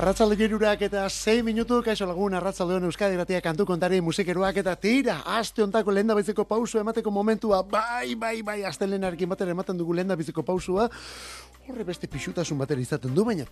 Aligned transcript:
Arratzalde 0.00 0.32
girurak 0.40 0.80
eta 0.80 1.02
6 1.12 1.42
minutu, 1.44 1.82
kaixo 1.84 2.06
lagun 2.08 2.32
arratzalde 2.32 2.78
Euskadi 2.88 3.18
gratia 3.18 3.40
kantu 3.44 3.66
kontari 3.68 3.98
musikeroak 4.00 4.56
eta 4.62 4.72
tira, 4.80 5.18
aste 5.28 5.60
ontako 5.60 5.92
lenda 5.92 6.14
biziko 6.16 6.46
pausu 6.48 6.80
emateko 6.80 7.12
momentua, 7.12 7.58
bai, 7.60 8.14
bai, 8.14 8.40
bai, 8.40 8.62
aste 8.64 8.88
lehenarekin 8.88 9.28
batera 9.28 9.52
ematen 9.52 9.76
dugu 9.76 9.92
lenda 9.92 10.16
biziko 10.16 10.40
pausua, 10.40 10.88
horre 11.70 11.84
beste 11.86 12.08
pixutasun 12.10 12.58
batera 12.58 12.82
izaten 12.82 13.14
du, 13.14 13.24
baina, 13.24 13.46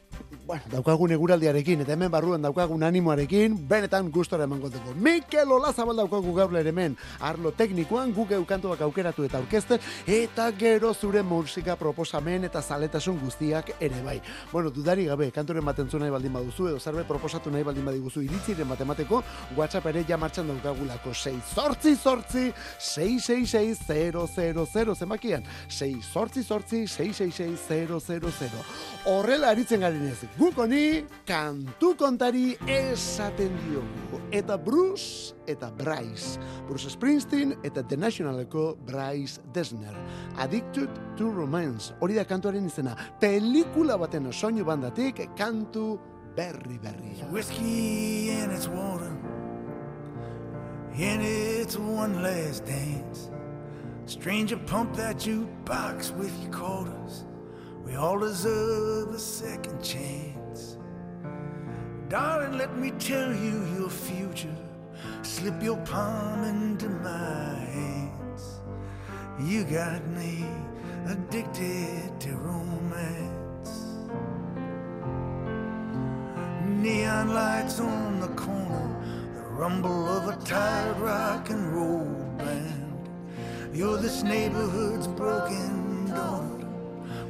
bueno, 0.47 0.63
daukagun 0.73 1.13
eguraldiarekin, 1.15 1.85
eta 1.85 1.95
hemen 1.95 2.11
barruan 2.11 2.43
daukagun 2.43 2.83
animoarekin, 2.87 3.57
benetan 3.69 4.11
gustora 4.11 4.45
eman 4.49 4.61
dugu. 4.61 4.95
Mikel 4.95 5.53
Olazabal 5.53 5.97
daukagu 5.97 6.35
gaur 6.35 6.57
hemen, 6.59 6.97
arlo 7.21 7.53
teknikoan, 7.53 8.13
guk 8.13 8.33
eukantuak 8.33 8.81
aukeratu 8.83 9.25
eta 9.25 9.39
aurkezten, 9.39 9.79
eta 10.07 10.51
gero 10.53 10.93
zure 10.95 11.23
musika 11.23 11.77
proposamen 11.77 12.45
eta 12.45 12.63
zaletasun 12.63 13.19
guztiak 13.21 13.73
ere 13.81 14.03
bai. 14.03 14.21
Bueno, 14.53 14.71
dudari 14.71 15.07
gabe, 15.07 15.31
kanturen 15.31 15.65
baten 15.65 15.89
nahi 15.99 16.11
baldin 16.11 16.33
baduzu, 16.33 16.69
edo 16.69 16.79
zerbe 16.81 17.05
proposatu 17.05 17.51
nahi 17.51 17.63
baldin 17.63 17.85
badiguzu 17.85 18.23
iritziren 18.23 18.69
matemateko, 18.69 19.23
WhatsApp 19.57 19.87
ere 19.87 20.05
ja 20.09 20.17
martxan 20.17 20.49
daukagulako 20.49 21.15
6 21.15 21.55
sortzi 21.55 21.97
sortzi 21.97 22.53
666 22.79 23.87
000 24.13 24.95
zemakian 24.95 25.45
6 25.69 26.03
sortzi 26.13 26.43
sortzi 26.43 26.87
666 26.87 27.69
000. 27.89 28.08
Horrela 29.09 29.53
aritzen 29.53 29.81
garen 29.85 30.07
ez, 30.09 30.25
gukoni 30.39 31.05
kantu 31.29 31.95
kontari 31.99 32.57
esaten 32.67 33.55
diogu. 33.65 34.21
Eta 34.33 34.59
Bruce 34.61 35.35
eta 35.49 35.71
Bryce. 35.71 36.41
Bruce 36.69 36.91
Springsteen 36.93 37.55
eta 37.65 37.83
The 37.83 37.97
Nationaleko 37.97 38.77
Bryce 38.87 39.41
Desner. 39.55 39.97
Addicted 40.39 40.89
to 41.17 41.31
Romance. 41.31 41.95
Hori 42.01 42.15
da 42.15 42.25
kantuaren 42.25 42.67
izena. 42.67 42.97
Pelikula 43.21 43.97
baten 43.97 44.33
soinu 44.33 44.65
bandatik 44.65 45.25
kantu 45.37 45.99
berri 46.37 46.79
berri. 46.79 47.17
Whiskey 47.31 48.31
and 48.31 48.53
its 48.53 48.69
water 48.69 49.13
And 51.01 51.23
it's 51.23 51.79
one 51.79 52.23
last 52.23 52.65
dance 52.65 53.31
Stranger 54.07 54.57
pump 54.57 54.97
that 54.97 55.17
jukebox 55.17 56.11
with 56.17 56.33
your 56.43 56.53
quarters 56.53 57.25
We 57.85 57.97
all 57.97 58.19
deserve 58.19 59.15
a 59.15 59.19
second 59.19 59.83
chance. 59.83 60.79
Darling, 62.09 62.57
let 62.57 62.77
me 62.77 62.91
tell 62.93 63.35
you 63.35 63.67
your 63.79 63.91
future. 63.91 64.57
Slip 65.23 65.63
your 65.63 65.77
palm 65.79 66.45
into 66.45 66.89
my 66.89 67.55
hands. 67.55 68.61
You 69.41 69.65
got 69.65 70.07
me 70.09 70.47
addicted 71.07 72.21
to 72.21 72.37
romance. 72.37 73.71
Neon 76.67 77.35
lights 77.35 77.81
on 77.81 78.21
the 78.21 78.29
corner, 78.29 79.33
the 79.35 79.43
rumble 79.43 80.09
of 80.09 80.29
a 80.29 80.45
tired 80.45 80.99
rock 80.99 81.51
and 81.51 81.73
roll 81.75 82.07
band. 82.39 83.09
You're 83.73 83.99
this 83.99 84.23
neighborhood's 84.23 85.07
broken 85.07 86.07
daughter 86.07 86.48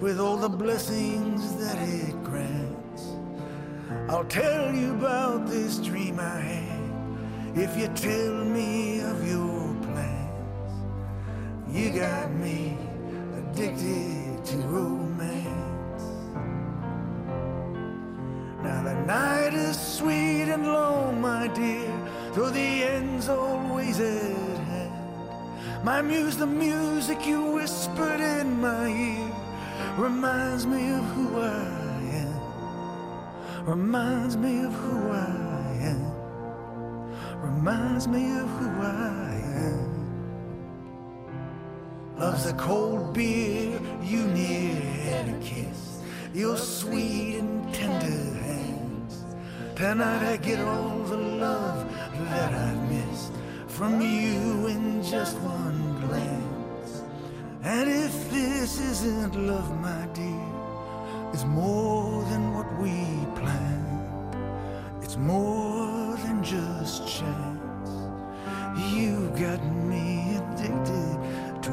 with 0.01 0.21
all 0.21 0.37
the 0.37 0.49
blessings 0.49 1.57
that 1.57 1.77
it 1.89 2.23
grants. 2.23 3.17
I'll 4.09 4.25
tell 4.25 4.73
you 4.73 4.95
about 4.95 5.49
this 5.49 5.79
dream 5.79 6.21
I 6.21 6.39
had 6.39 7.59
if 7.59 7.77
you 7.77 7.89
tell 7.89 8.45
me 8.45 9.01
of 9.01 9.27
your 9.27 9.75
plans. 9.83 10.73
You 11.69 11.91
got 11.91 12.31
me 12.31 12.79
addicted 13.39 14.45
to 14.45 14.57
romance. 14.59 16.03
Now 18.63 18.83
the 18.85 18.95
night 19.05 19.55
is 19.55 19.81
sweet 19.81 20.49
and 20.49 20.65
long, 20.67 21.21
my 21.21 21.49
dear, 21.49 21.93
though 22.35 22.51
the 22.51 22.85
end's 22.85 23.29
always 23.29 23.99
at 23.99 24.59
hand. 24.59 25.85
My 25.85 26.03
muse, 26.03 26.37
the 26.37 26.47
music 26.47 27.27
you 27.27 27.43
whispered 27.43 28.21
in 28.21 28.61
my 28.61 28.89
ear 28.89 29.28
reminds 29.99 30.65
me 30.65 30.91
of 30.91 31.05
who 31.07 31.41
I 31.41 31.67
am, 32.23 33.67
reminds 33.67 34.37
me 34.37 34.61
of 34.61 34.73
who 34.73 35.11
I 35.11 35.77
am, 35.93 36.13
reminds 37.43 38.07
me 38.07 38.31
of 38.39 38.49
who 38.49 38.69
I 38.81 39.43
am. 39.67 39.89
Love's 42.17 42.47
a 42.47 42.53
cold 42.53 43.13
beer 43.13 43.81
you 44.01 44.23
near 44.29 44.81
and 45.17 45.35
a 45.35 45.39
kiss, 45.45 45.99
your 46.33 46.57
sweet 46.57 47.39
and 47.41 47.75
tender 47.75 48.39
hands. 48.45 49.25
Tonight 49.75 50.23
I 50.23 50.37
get 50.37 50.61
all 50.61 51.01
the 51.01 51.17
love 51.17 51.91
that 52.31 52.55
I've 52.55 52.89
missed 52.89 53.33
from 53.67 54.01
you 54.01 54.69
in 54.69 55.03
just 55.03 55.37
one 55.39 56.07
glance. 56.07 56.48
And 57.69 57.91
if 57.91 58.31
this 58.31 58.81
isn't 58.81 59.35
love, 59.37 59.79
my 59.79 60.07
dear, 60.15 60.53
it's 61.35 61.45
more 61.45 62.25
than 62.31 62.55
what 62.55 62.67
we 62.81 62.95
planned. 63.39 64.35
It's 65.03 65.19
more 65.19 66.17
than 66.25 66.43
just 66.43 67.07
chance. 67.07 67.91
You've 68.91 69.39
got 69.39 69.63
me 69.85 70.39
addicted 70.39 71.17
to 71.65 71.71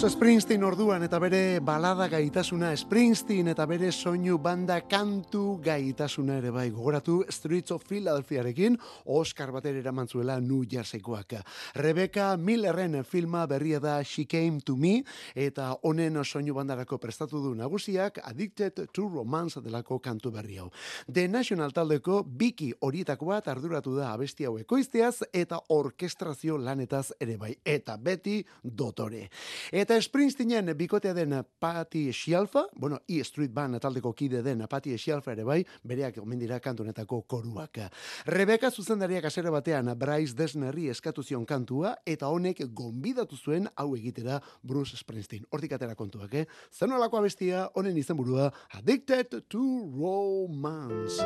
Bruce 0.00 0.16
Springsteen 0.16 0.62
orduan 0.64 1.02
eta 1.04 1.18
bere 1.20 1.60
balada 1.60 2.06
gaitasuna 2.08 2.70
Springsteen 2.72 3.50
eta 3.52 3.66
bere 3.68 3.90
soinu 3.92 4.38
banda 4.40 4.78
kantu 4.88 5.58
gaitasuna 5.60 6.38
ere 6.40 6.48
bai 6.54 6.70
gogoratu 6.72 7.18
Streets 7.28 7.74
of 7.74 7.84
Philadelphiarekin 7.84 8.78
Oscar 9.12 9.52
bater 9.52 9.76
eraman 9.76 10.08
zuela 10.08 10.38
New 10.40 10.64
Jerseykoak. 10.64 11.34
Rebecca 11.74 12.30
Millerren 12.38 13.04
filma 13.04 13.44
berria 13.46 13.78
da 13.78 14.02
She 14.02 14.24
Came 14.24 14.62
to 14.64 14.74
Me 14.74 15.02
eta 15.34 15.74
honen 15.82 16.16
soinu 16.24 16.54
bandarako 16.56 16.96
prestatu 16.96 17.42
du 17.44 17.52
nagusiak 17.54 18.22
Addicted 18.24 18.86
to 18.94 19.02
Romance 19.02 19.60
delako 19.60 19.98
kantu 19.98 20.32
berri 20.32 20.56
hau. 20.56 20.70
The 21.12 21.28
National 21.28 21.76
taldeko 21.76 22.22
biki 22.24 22.72
horietako 22.80 23.34
bat 23.34 23.52
arduratu 23.52 23.98
da 23.98 24.14
abesti 24.14 24.48
hau 24.48 24.56
ekoizteaz 24.56 25.26
eta 25.30 25.60
orkestrazio 25.68 26.56
lanetaz 26.56 27.10
ere 27.20 27.36
bai. 27.36 27.52
Eta 27.62 27.98
beti 27.98 28.40
dotore. 28.64 29.28
Eta 29.70 29.89
Springsteenen 29.98 30.70
bikotea 30.78 31.10
den 31.16 31.32
Patti 31.58 32.12
Scialfa, 32.12 32.66
bueno, 32.78 33.00
E 33.08 33.24
Street 33.24 33.50
Band 33.50 33.80
taldeko 33.82 34.12
kide 34.14 34.42
den 34.42 34.62
Patti 34.70 34.94
Scialfa 34.96 35.32
ere 35.32 35.44
bai, 35.44 35.64
bereak 35.82 36.20
omen 36.22 36.38
dira 36.38 36.60
kantunetako 36.62 37.22
koruak. 37.26 37.80
Rebeka 38.26 38.70
zuzendariak 38.70 39.26
asere 39.26 39.50
batean 39.50 39.90
Bryce 39.98 40.36
Desnerri 40.38 40.88
eskatu 40.92 41.22
zion 41.22 41.44
kantua 41.44 41.96
eta 42.06 42.30
honek 42.30 42.62
gonbidatu 42.70 43.36
zuen 43.36 43.66
hau 43.74 43.96
egitera 43.96 44.40
Bruce 44.62 44.96
Springsteen. 44.96 45.46
Hortik 45.50 45.72
atera 45.74 45.98
kontuak, 45.98 46.34
eh? 46.34 46.46
Zenolako 46.70 47.18
abestia 47.18 47.68
honen 47.74 47.96
izenburua 47.96 48.52
Addicted 48.78 49.42
to 49.48 49.90
Romance. 49.98 51.18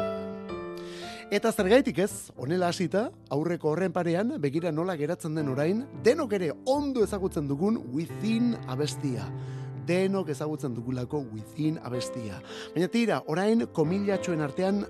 Eta 1.33 1.53
zergaitik 1.53 1.99
ez, 2.05 2.31
honela 2.37 2.69
hasita, 2.69 3.07
aurreko 3.33 3.71
horren 3.71 3.93
parean, 3.93 4.35
begira 4.43 4.73
nola 4.73 4.97
geratzen 5.01 5.35
den 5.39 5.49
orain, 5.49 5.85
denok 6.05 6.35
ere 6.37 6.51
ondo 6.69 7.05
ezagutzen 7.05 7.49
dugun 7.49 7.79
Within 7.95 8.53
abestia. 8.69 9.25
Denok 9.89 10.29
ezagutzen 10.35 10.75
dugulako 10.77 11.23
Within 11.33 11.79
abestia. 11.81 12.43
Baina 12.75 12.91
tira, 12.93 13.23
orain 13.33 13.65
komilatxoen 13.73 14.45
artean 14.45 14.85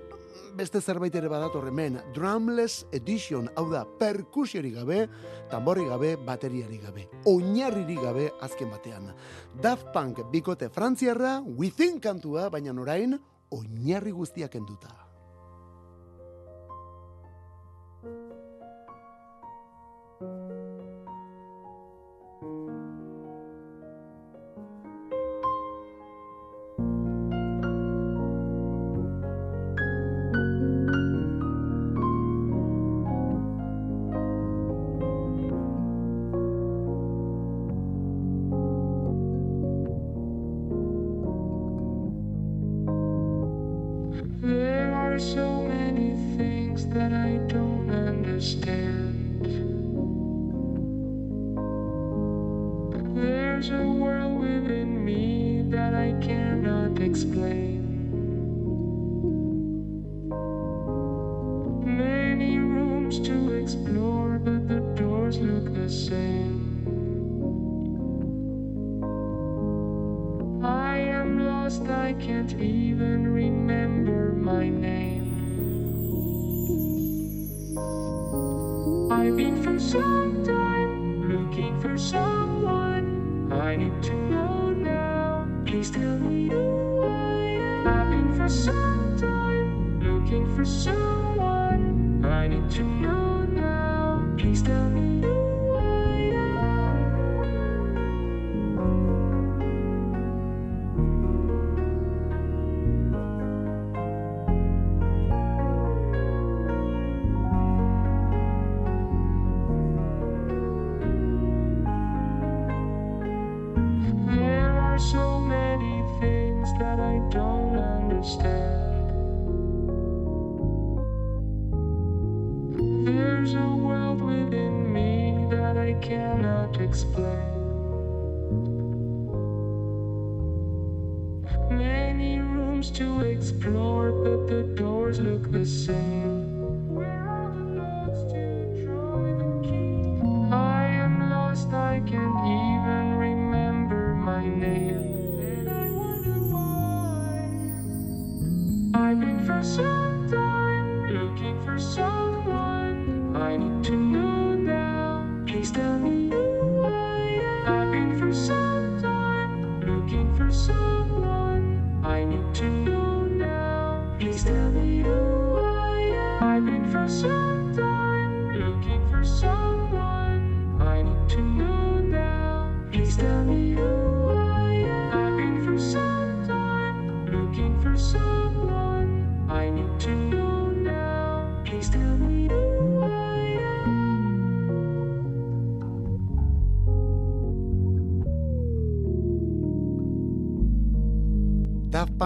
beste 0.55 0.81
zerbait 0.81 1.15
ere 1.15 1.31
badator 1.31 1.69
hemen, 1.69 2.01
drumless 2.15 2.85
edition, 2.95 3.47
hau 3.55 3.69
da, 3.71 3.85
perkusiorik 3.99 4.75
gabe, 4.75 5.05
tamborri 5.51 5.87
gabe, 5.87 6.15
bateriari 6.27 6.81
gabe, 6.83 7.07
oinarririk 7.31 8.03
gabe 8.03 8.29
azken 8.43 8.71
batean. 8.71 9.11
Daft 9.61 9.91
Punk 9.95 10.23
bikote 10.31 10.69
frantziarra, 10.69 11.39
within 11.45 11.99
kantua, 12.03 12.49
baina 12.51 12.75
orain, 12.75 13.19
oinarri 13.55 14.11
guztiak 14.11 14.55
enduta. 14.55 15.04
I've 79.15 79.37
been 79.37 79.63
for 79.63 79.79
some 79.79 80.43
time 80.43 81.31
looking 81.31 81.79
for 81.79 81.97
someone. 81.97 83.49
I 83.49 83.77
need 83.77 84.03
to 84.03 84.13
know 84.13 84.71
now. 84.71 85.47
Please 85.65 85.89
tell 85.89 86.19
me 86.19 86.49
who 86.49 87.01
I 87.01 87.85
am. 87.87 88.11
been 88.11 88.33
for 88.37 88.49
some 88.49 89.15
time 89.17 90.01
looking 90.01 90.53
for 90.53 90.65
someone. 90.65 92.25
I 92.25 92.49
need 92.49 92.69
to 92.71 92.83
know. 92.83 93.14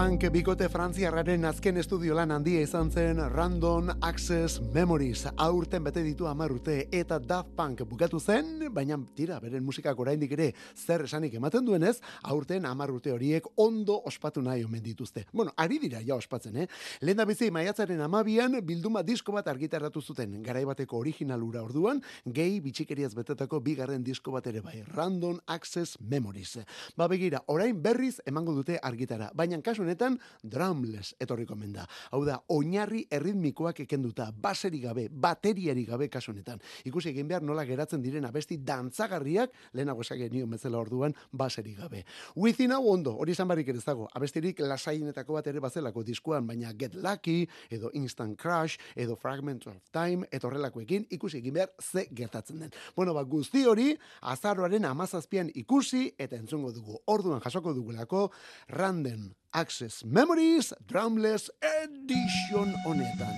Punk 0.00 0.22
bikote 0.32 0.64
frantziarraren 0.72 1.42
azken 1.44 1.76
estudio 1.76 2.14
lan 2.16 2.30
handia 2.32 2.62
izan 2.64 2.88
zen 2.88 3.18
Random 3.34 3.90
Access 4.00 4.62
Memories 4.72 5.26
aurten 5.36 5.84
bete 5.84 6.00
ditu 6.00 6.24
amarrute 6.24 6.86
eta 6.96 7.18
Daft 7.20 7.50
Punk 7.58 7.82
bukatu 7.84 8.16
zen, 8.16 8.62
baina 8.72 8.96
tira, 9.12 9.36
beren 9.44 9.60
musikak 9.60 10.00
oraindik 10.00 10.32
ere 10.32 10.46
zer 10.72 11.04
esanik 11.04 11.34
ematen 11.36 11.66
duenez, 11.68 11.98
aurten 12.22 12.64
amarrute 12.64 13.12
horiek 13.12 13.50
ondo 13.60 13.98
ospatu 14.08 14.40
nahi 14.40 14.64
omen 14.64 14.80
dituzte. 14.86 15.26
Bueno, 15.34 15.52
ari 15.54 15.76
dira 15.82 16.00
ja 16.00 16.16
ospatzen, 16.16 16.56
eh? 16.56 16.66
Lehen 17.02 17.20
da 17.20 17.28
bizi 17.28 17.50
maiatzaren 17.52 18.00
amabian 18.00 18.56
bilduma 18.64 19.04
disko 19.04 19.36
bat 19.36 19.52
argitaratu 19.52 20.00
zuten, 20.00 20.40
garaibateko 20.40 20.96
originalura 20.96 21.60
orduan, 21.60 22.00
gehi 22.24 22.62
bitxikeriaz 22.64 23.12
betetako 23.18 23.60
bigarren 23.60 24.00
disko 24.02 24.32
bat 24.32 24.48
ere 24.48 24.64
bai, 24.64 24.80
Random 24.94 25.42
Access 25.46 26.00
Memories. 26.00 26.56
Ba 26.96 27.04
begira, 27.12 27.44
orain 27.52 27.76
berriz 27.76 28.16
emango 28.24 28.56
dute 28.56 28.80
argitara, 28.80 29.28
baina 29.36 29.60
kasu 29.60 29.89
honetan 29.90 30.18
drumless 30.42 31.14
etorriko 31.20 31.56
menda. 31.58 31.86
Hau 32.14 32.22
da, 32.24 32.38
oinarri 32.54 33.02
erritmikoak 33.10 33.82
ekenduta, 33.84 34.30
baseri 34.30 34.80
gabe, 34.80 35.08
bateriari 35.10 35.84
gabe 35.88 36.08
kasu 36.08 36.32
honetan. 36.32 36.60
Ikusi 36.86 37.10
egin 37.10 37.28
behar 37.28 37.42
nola 37.42 37.64
geratzen 37.66 38.02
diren 38.02 38.24
abesti 38.28 38.60
dantzagarriak, 38.64 39.52
lehenago 39.74 40.04
esak 40.06 40.20
genio 40.22 40.46
metzela 40.46 40.78
orduan, 40.78 41.14
baseri 41.32 41.74
gabe. 41.74 42.04
Within 42.36 42.72
hau 42.76 42.84
ondo, 42.92 43.16
hori 43.18 43.34
izan 43.34 43.48
barrik 43.50 43.72
ere 43.72 43.82
dago, 43.84 44.08
abestirik 44.14 44.62
lasainetako 44.62 45.38
bat 45.38 45.50
ere 45.50 45.60
bazelako 45.60 46.04
diskuan, 46.06 46.46
baina 46.46 46.72
Get 46.72 46.94
Lucky, 46.94 47.48
edo 47.70 47.90
Instant 47.94 48.38
Crush, 48.40 48.78
edo 48.94 49.16
Fragment 49.16 49.66
of 49.66 49.80
Time, 49.92 50.28
etorrelakoekin, 50.30 51.08
ikusi 51.10 51.40
egin 51.40 51.58
behar 51.58 51.74
ze 51.80 52.06
gertatzen 52.14 52.60
den. 52.60 52.72
Bueno, 52.96 53.14
ba, 53.14 53.24
guzti 53.24 53.64
hori, 53.66 53.90
azaroaren 54.22 54.84
amazazpian 54.84 55.50
ikusi, 55.54 56.10
eta 56.18 56.36
entzungo 56.36 56.72
dugu, 56.72 57.00
orduan 57.10 57.42
jasoko 57.42 57.74
dugulako, 57.74 58.28
randen 58.68 59.30
Access 59.52 60.04
Memories 60.04 60.74
Drumless 60.86 61.50
Edition 61.60 62.74
honetan. 62.84 63.34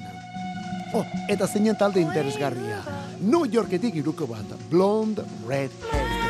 Oh, 0.95 1.07
eta 1.29 1.47
zeinen 1.49 1.77
talde 1.81 2.03
interesgarria. 2.05 2.83
New 3.21 3.47
Yorketik 3.49 3.97
iruko 3.97 4.29
bat, 4.29 4.59
Blonde 4.71 5.25
Red 5.49 5.73
Hair. 5.91 6.22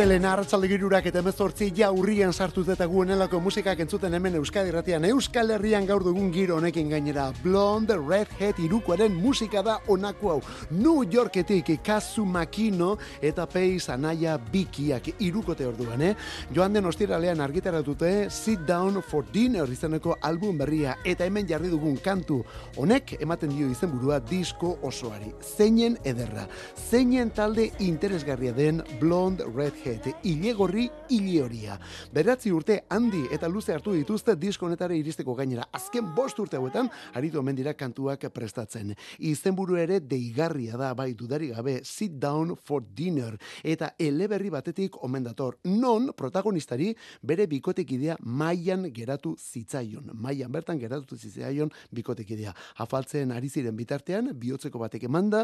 Astelen 0.00 0.24
arratsalde 0.24 0.68
girurak 0.70 1.04
eta 1.10 1.20
emezortzi 1.20 1.66
ja 1.76 1.90
urrian 1.92 2.30
sartut 2.32 2.70
eta 2.72 2.86
guenelako 2.88 3.36
musikak 3.44 3.82
entzuten 3.84 4.14
hemen 4.16 4.38
Euskadi 4.38 4.70
Ratian. 4.72 5.04
Euskal 5.04 5.50
Herrian 5.52 5.84
gaur 5.84 6.00
dugun 6.00 6.30
giro 6.32 6.56
honekin 6.56 6.88
gainera. 6.88 7.26
Blonde 7.42 7.98
Redhead 7.98 8.56
irukoaren 8.64 9.12
musika 9.12 9.60
da 9.60 9.74
onako 9.92 10.30
hau. 10.32 10.38
New 10.70 11.02
Yorketik 11.04 11.68
Kazu 11.84 12.24
Makino 12.24 12.94
eta 13.20 13.44
Peiz 13.44 13.90
Anaia 13.92 14.38
Bikiak 14.38 15.10
irukote 15.20 15.66
orduan, 15.68 16.00
eh? 16.00 16.14
Joan 16.48 16.72
den 16.72 16.88
ostiralean 16.88 17.44
argitaratute 17.44 18.30
Sit 18.30 18.64
Down 18.64 19.02
for 19.02 19.28
Dinner 19.34 19.68
izeneko 19.68 20.16
album 20.22 20.56
berria 20.64 20.96
eta 21.04 21.28
hemen 21.28 21.44
jarri 21.46 21.68
dugun 21.68 22.00
kantu 22.00 22.40
honek 22.78 23.18
ematen 23.20 23.52
dio 23.52 23.68
izenburua 23.68 24.22
disko 24.32 24.78
osoari. 24.80 25.34
Zeinen 25.44 26.00
ederra. 26.04 26.48
Zeinen 26.88 27.36
talde 27.36 27.68
interesgarria 27.80 28.56
den 28.56 28.80
Blonde 28.98 29.44
Red 29.44 29.89
Redhead, 29.90 30.22
ilegorri 30.22 30.84
ilioria. 31.10 31.74
Beratzi 32.14 32.52
urte 32.54 32.76
handi 32.94 33.24
eta 33.34 33.48
luze 33.50 33.74
hartu 33.74 33.92
dituzte 33.96 34.36
disko 34.38 34.68
honetara 34.68 34.94
iristeko 34.94 35.34
gainera. 35.34 35.64
Azken 35.74 36.12
bost 36.14 36.38
urte 36.38 36.58
hauetan, 36.58 36.90
aritu 37.18 37.40
omen 37.40 37.56
dira 37.58 37.72
kantuak 37.74 38.28
prestatzen. 38.34 38.92
Izenburu 39.18 39.78
ere 39.80 39.98
deigarria 40.00 40.78
da, 40.78 40.92
bai 40.94 41.08
dudari 41.18 41.50
gabe, 41.50 41.80
sit 41.84 42.14
down 42.22 42.54
for 42.54 42.84
dinner. 42.94 43.34
Eta 43.64 43.92
eleberri 43.98 44.52
batetik 44.54 45.00
omen 45.02 45.26
dator. 45.26 45.58
Non 45.66 46.12
protagonistari 46.16 46.92
bere 47.26 47.48
bikotek 47.50 47.90
idea 47.96 48.16
maian 48.20 48.86
geratu 48.94 49.34
zitzaion. 49.34 50.12
Maian 50.14 50.52
bertan 50.52 50.78
geratu 50.78 51.18
zitzaion 51.18 51.72
bikotek 51.90 52.30
idea. 52.36 52.54
Afaltzen 52.78 53.34
ari 53.34 53.50
ziren 53.50 53.74
bitartean, 53.76 54.30
bihotzeko 54.38 54.78
batek 54.78 55.08
emanda, 55.10 55.42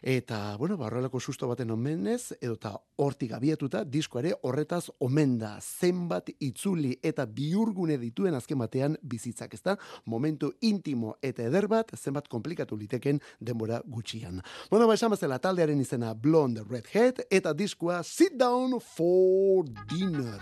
eta, 0.00 0.56
bueno, 0.56 0.78
barroelako 0.80 1.20
susto 1.20 1.48
baten 1.52 1.70
omenez, 1.74 2.32
edo 2.40 2.56
ta 2.56 2.74
hortik 2.96 3.34
abiatuta 3.36 3.73
diskoare 3.82 4.36
horretaz 4.46 4.84
omen 5.02 5.34
da 5.40 5.56
zenbat 5.58 6.30
itzuli 6.38 6.92
eta 7.02 7.26
biurgune 7.26 7.96
dituen 7.98 8.36
azken 8.38 8.60
batean 8.62 8.94
bizitzak, 9.02 9.54
ezta? 9.58 9.74
Momentu 10.06 10.52
intimo 10.62 11.16
eta 11.22 11.42
eder 11.48 11.66
bat 11.66 11.90
zenbat 11.98 12.28
komplikatu 12.30 12.78
liteken 12.78 13.18
denbora 13.40 13.80
gutxian. 13.84 14.38
Bueno, 14.70 14.86
ba 14.86 14.94
bezala 14.94 15.38
taldearen 15.38 15.80
izena 15.80 16.14
Blonde 16.14 16.62
Redhead 16.68 17.24
eta 17.30 17.52
diskoa 17.52 18.02
Sit 18.02 18.38
Down 18.38 18.78
for 18.80 19.64
Dinner. 19.90 20.38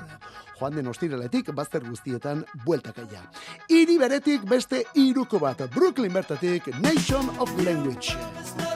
Joan 0.58 0.76
den 0.76 0.86
ostiraletik 0.86 1.54
bazter 1.54 1.82
guztietan 1.88 2.44
bueltakaia. 2.66 3.24
Iri 3.68 3.98
beretik 3.98 4.44
beste 4.48 4.84
iruko 4.94 5.40
bat, 5.42 5.64
Brooklyn 5.74 6.12
bertatik 6.12 6.68
Nation 6.82 7.32
of 7.38 7.50
Language. 7.64 8.71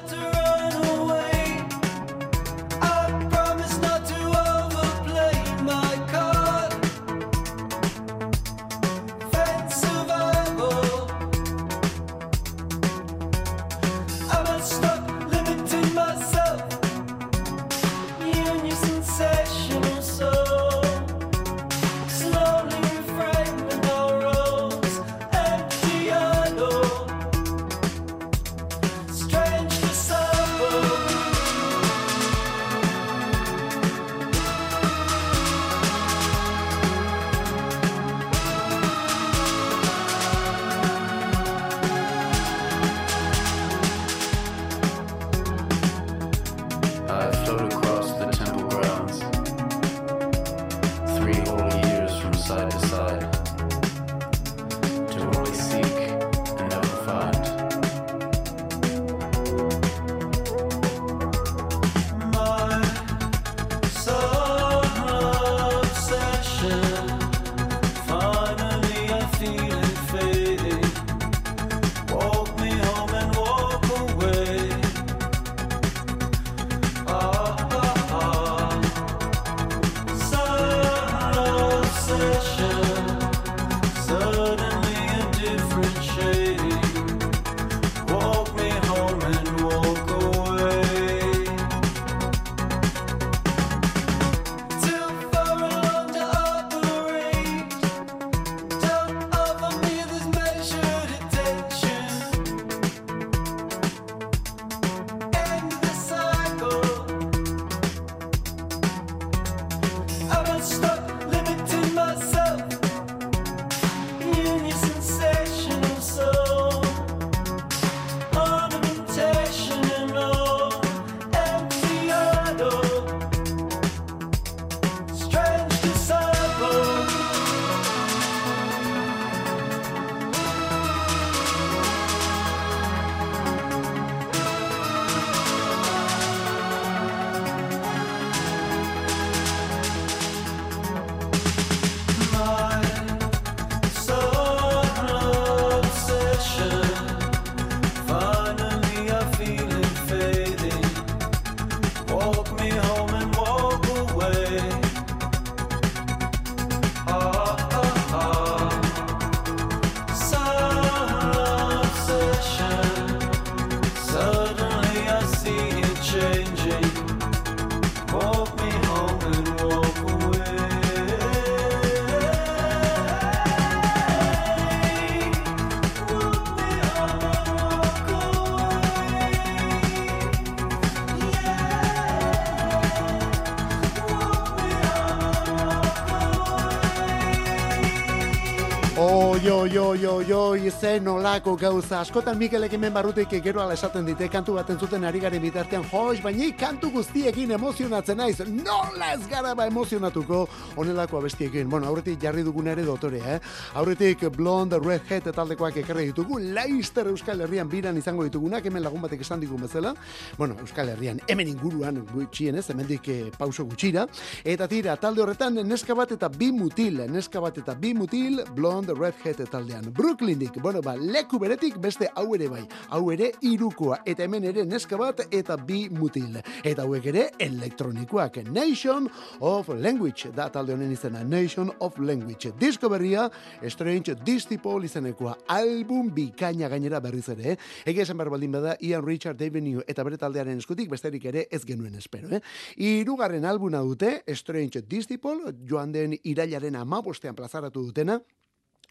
Oi, 188.98 189.50
oi, 189.50 189.78
oi, 189.78 190.06
oi, 190.06 190.32
oi, 190.32 190.70
zen 190.70 191.08
olako 191.08 191.52
gauza. 191.60 191.98
Askotan 192.00 192.38
Mikelek 192.40 192.72
hemen 192.72 192.94
barrutik 192.94 193.34
gero 193.44 193.60
ala 193.60 193.74
esaten 193.76 194.06
dite, 194.08 194.24
kantu 194.32 194.54
bat 194.56 194.70
entzuten 194.72 195.02
ari 195.04 195.20
garen 195.20 195.42
bitartean, 195.42 195.82
joiz, 195.90 196.22
baina 196.24 196.46
kantu 196.56 196.88
guztiekin 196.94 197.52
emozionatzen 197.58 198.16
naiz. 198.16 198.38
Nola 198.48 199.10
ez 199.12 199.28
gara 199.28 199.50
ba 199.54 199.66
emozionatuko 199.68 200.38
honelako 200.80 201.18
abestiekin. 201.18 201.68
Bueno, 201.68 201.90
aurretik 201.90 202.16
jarri 202.22 202.40
dugun 202.46 202.70
ere 202.72 202.86
dotore, 202.88 203.20
eh? 203.34 203.34
Aurretik 203.74 204.24
Blonde, 204.32 204.78
Redhead 204.80 205.28
taldekoak 205.28 205.76
ekarri 205.82 206.06
ditugu, 206.14 206.40
Leister 206.56 207.12
Euskal 207.12 207.44
Herrian 207.44 207.68
biran 207.68 208.00
izango 208.00 208.24
ditugunak, 208.24 208.64
hemen 208.64 208.82
lagun 208.82 209.04
batek 209.04 209.26
esan 209.26 209.44
digun 209.44 209.60
bezala. 209.60 209.92
Bueno, 210.38 210.56
Euskal 210.64 210.94
Herrian, 210.94 211.20
hemen 211.28 211.52
inguruan 211.52 212.00
gutxien 212.14 212.56
ez, 212.56 212.64
hemendik 212.72 213.12
eh, 213.12 213.20
pauso 213.36 213.68
gutxira. 213.68 214.08
Eta 214.42 214.72
tira, 214.72 214.96
talde 214.96 215.20
horretan, 215.20 215.60
neska 215.68 215.92
bat 215.92 216.16
eta 216.16 216.32
bi 216.32 216.48
mutil, 216.48 217.04
neska 217.12 217.44
bat 217.44 217.60
eta 217.60 217.76
bi 217.76 217.92
mutil, 217.92 218.40
Blonde, 218.56 218.85
The 218.86 218.94
Red 218.94 219.14
Hat 219.24 219.40
taldean. 219.50 219.92
Brooklyndik, 219.92 220.60
bueno, 220.62 220.80
ba, 220.80 220.94
leku 220.96 221.38
beretik 221.42 221.80
beste 221.82 222.06
hau 222.14 222.34
ere 222.36 222.46
bai. 222.48 222.62
Hau 222.94 223.10
ere 223.10 223.32
irukoa, 223.42 223.98
eta 224.06 224.22
hemen 224.22 224.44
ere 224.46 224.64
neska 224.64 224.96
bat 225.00 225.24
eta 225.34 225.56
bi 225.56 225.88
mutil. 225.90 226.38
Eta 226.62 226.84
hauek 226.84 227.08
ere 227.10 227.24
elektronikoak. 227.42 228.44
Nation 228.54 229.08
of 229.40 229.68
Language, 229.74 230.30
da 230.36 230.46
talde 230.54 230.76
honen 230.76 230.92
izena. 230.94 231.24
Nation 231.24 231.72
of 231.80 231.98
Language. 231.98 232.52
Disko 232.60 232.88
berria, 232.92 233.26
Strange 233.66 234.14
Distipol 234.24 234.86
izenekoa. 234.86 235.34
Album 235.56 236.12
bikaina 236.14 236.70
gainera 236.70 237.00
berriz 237.02 237.26
ere. 237.34 237.56
Eh? 237.56 237.58
Ege 237.90 238.06
esan 238.06 238.18
behar 238.18 238.30
baldin 238.30 238.54
bada, 238.54 238.76
Ian 238.80 239.04
Richard 239.06 239.42
Avenue 239.42 239.82
eta 239.86 240.06
bere 240.06 240.20
taldearen 240.20 240.62
eskutik, 240.62 240.90
besterik 240.92 241.26
ere 241.26 241.48
ez 241.50 241.64
genuen 241.66 241.98
espero. 241.98 242.30
Eh? 242.30 242.40
Irugarren 242.76 243.44
albuna 243.44 243.82
dute, 243.82 244.20
Strange 244.38 244.86
Distipol, 244.86 245.42
joan 245.66 245.92
den 245.92 246.16
irailaren 246.22 246.78
amabostean 246.78 247.34
plazaratu 247.34 247.82
dutena, 247.88 248.20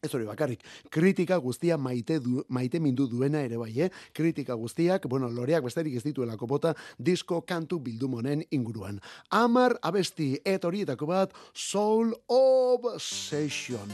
Ez 0.06 0.14
hori 0.14 0.28
bakarrik, 0.28 0.62
kritika 0.94 1.38
guztia 1.42 1.78
maite, 1.82 2.20
du, 2.22 2.44
maite 2.54 2.80
mindu 2.80 3.08
duena 3.10 3.42
ere 3.42 3.58
bai, 3.58 3.72
eh? 3.88 3.90
Kritika 4.14 4.54
guztiak, 4.60 5.08
bueno, 5.10 5.30
loreak 5.34 5.66
besterik 5.66 5.98
ez 5.98 6.04
dituela 6.06 6.38
kopota, 6.38 6.76
disko 6.98 7.42
kantu 7.42 7.80
bildumonen 7.82 8.44
inguruan. 8.54 9.02
Amar 9.34 9.80
abesti, 9.82 10.36
et 10.46 10.66
horietako 10.66 11.10
bat, 11.10 11.34
Soul 11.54 12.14
Obsession. 12.30 13.90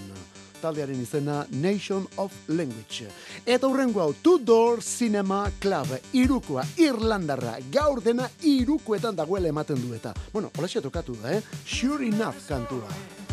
Taldearen 0.61 0.99
izena 1.01 1.41
Nation 1.49 2.05
of 2.21 2.35
Language. 2.51 3.07
Eta 3.45 3.67
hurrengo 3.67 4.03
hau, 4.03 4.11
Tudor 4.21 4.83
Cinema 4.85 5.45
Club, 5.63 5.95
irukoa, 6.13 6.67
Irlandarra, 6.77 7.55
gaur 7.73 8.03
dena 8.03 8.29
irukoetan 8.43 9.17
dagoela 9.17 9.49
ematen 9.49 9.81
dueta. 9.81 10.13
Bueno, 10.33 10.51
hola 10.57 10.81
tokatu 10.81 11.17
da, 11.23 11.37
eh? 11.37 11.41
Sure 11.65 12.05
enough 12.05 12.47
kantua. 12.47 13.30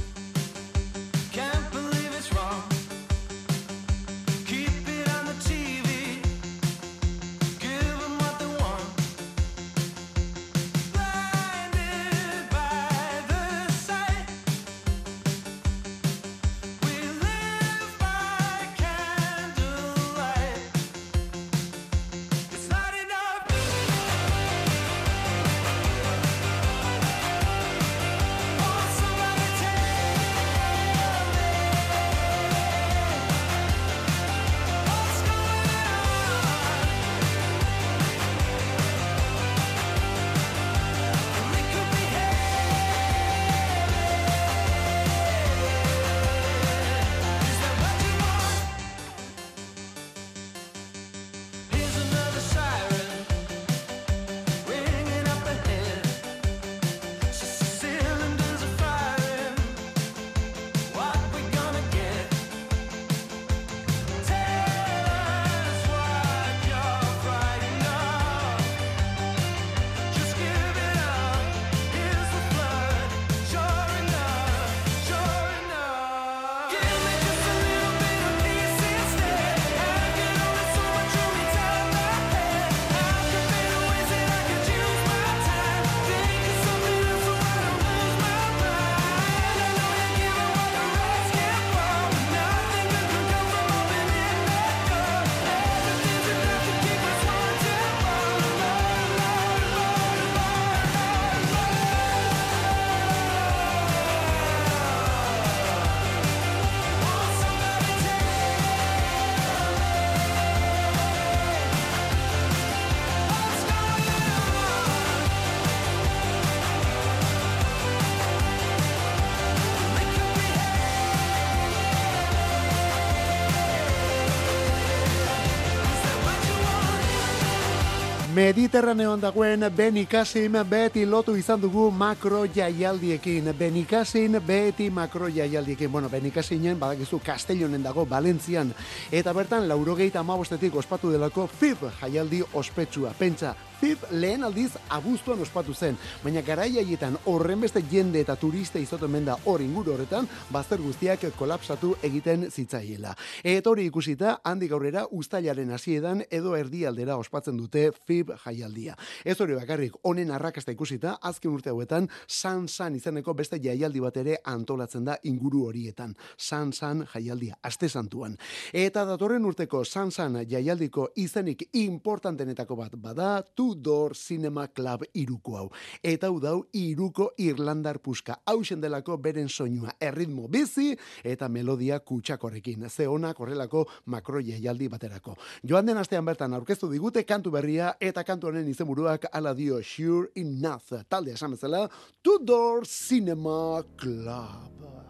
Mediterraneoan 128.38 129.18
dagoen 129.18 129.64
Benikasin 129.77 130.55
beti 130.70 131.03
lotu 131.07 131.33
izan 131.35 131.59
dugu 131.59 131.88
makro 131.90 132.44
jaialdiekin. 132.46 133.51
Benikasin 133.59 134.38
beti 134.46 134.90
makro 134.90 135.27
jaialdiekin. 135.29 135.90
Bueno, 135.92 136.09
Benikasinen 136.09 136.79
badakizu 136.79 137.18
Castellonen 137.18 137.83
dago 137.83 138.07
Valentzian. 138.11 138.70
Eta 139.12 139.35
bertan, 139.35 139.66
laurogeita 139.68 140.20
amabostetik 140.20 140.77
ospatu 140.77 141.11
delako 141.11 141.48
FIB 141.48 141.83
jaialdi 142.01 142.44
ospetsua. 142.55 143.11
Pentsa, 143.18 143.57
FIB 143.79 143.99
lehen 144.11 144.43
aldiz 144.43 144.73
abuztuan 144.91 145.38
ospatu 145.45 145.71
zen, 145.75 145.95
baina 146.25 146.41
garai 146.43 146.81
haietan 146.81 147.14
horren 147.31 147.61
beste 147.62 147.79
jende 147.87 148.19
eta 148.25 148.35
turista 148.37 148.81
izoten 148.83 149.11
menda 149.12 149.37
hor 149.47 149.62
inguru 149.62 149.93
horretan, 149.95 150.27
bazter 150.51 150.81
guztiak 150.83 151.23
kolapsatu 151.38 151.93
egiten 152.03 152.49
zitzaiela. 152.51 153.12
Eta 153.47 153.71
hori 153.71 153.85
ikusita, 153.87 154.41
handi 154.43 154.67
gaurrera 154.67 155.05
ustailaren 155.14 155.71
hasiedan 155.77 156.25
edo 156.29 156.57
erdialdera 156.59 157.17
ospatzen 157.23 157.57
dute 157.61 157.93
FIB 157.93 158.33
jaialdia. 158.43 158.97
Ez 159.25 159.37
hori 159.41 159.55
bakarrik, 159.55 159.95
honen 160.03 160.35
arrakasta 160.35 160.75
ikusita, 160.75 161.14
azken 161.23 161.55
urte 161.55 161.71
hauetan, 161.71 162.11
San 162.27 162.67
San 162.67 162.99
izeneko 162.99 163.37
beste 163.38 163.61
jaialdi 163.62 164.03
bat 164.03 164.19
ere 164.25 164.41
antolatzen 164.43 165.07
da 165.07 165.21
inguru 165.23 165.69
horietan. 165.69 166.17
San 166.37 166.73
San 166.73 167.07
jaialdia, 167.14 167.61
aste 167.62 167.88
santuan. 167.88 168.35
Eta 168.73 169.07
datorren 169.07 169.47
urteko 169.47 169.85
San 169.85 170.11
San 170.11 170.43
jaialdiko 170.51 171.12
izenik 171.14 171.69
importantenetako 171.79 172.83
bat 172.83 172.99
bada, 172.99 173.31
tu 173.55 173.67
Tudor 173.68 174.16
Cinema 174.16 174.66
Club 174.72 175.02
iruko 175.12 175.57
hau. 175.59 175.66
Eta 176.00 176.31
hau 176.31 176.38
dau 176.40 176.62
iruko 176.72 177.33
Irlandar 177.37 177.98
puska. 178.00 178.38
Hau 178.48 178.62
delako 178.64 179.18
beren 179.18 179.48
soinua. 179.48 179.92
Erritmo 180.00 180.48
bizi 180.48 180.96
eta 181.22 181.48
melodia 181.48 181.98
kutsakorekin. 182.00 182.88
Ze 182.88 183.07
ona 183.07 183.35
korrelako 183.35 183.85
makro 184.07 184.40
jaialdi 184.40 184.88
baterako. 184.88 185.37
Joan 185.62 185.87
den 185.87 185.98
astean 185.98 186.24
bertan 186.24 186.54
aurkeztu 186.54 186.88
digute 186.88 187.24
kantu 187.24 187.50
berria 187.50 187.92
eta 188.00 188.24
kantu 188.24 188.46
honen 188.46 188.68
izenburuak 188.68 189.26
ala 189.33 189.54
dio 189.54 189.83
Sure 189.83 190.28
Enough. 190.35 191.04
Talde 191.09 191.33
esan 191.33 191.50
bezala 191.50 191.90
Tudor 192.22 192.87
Cinema 192.87 193.83
Club. 193.96 195.08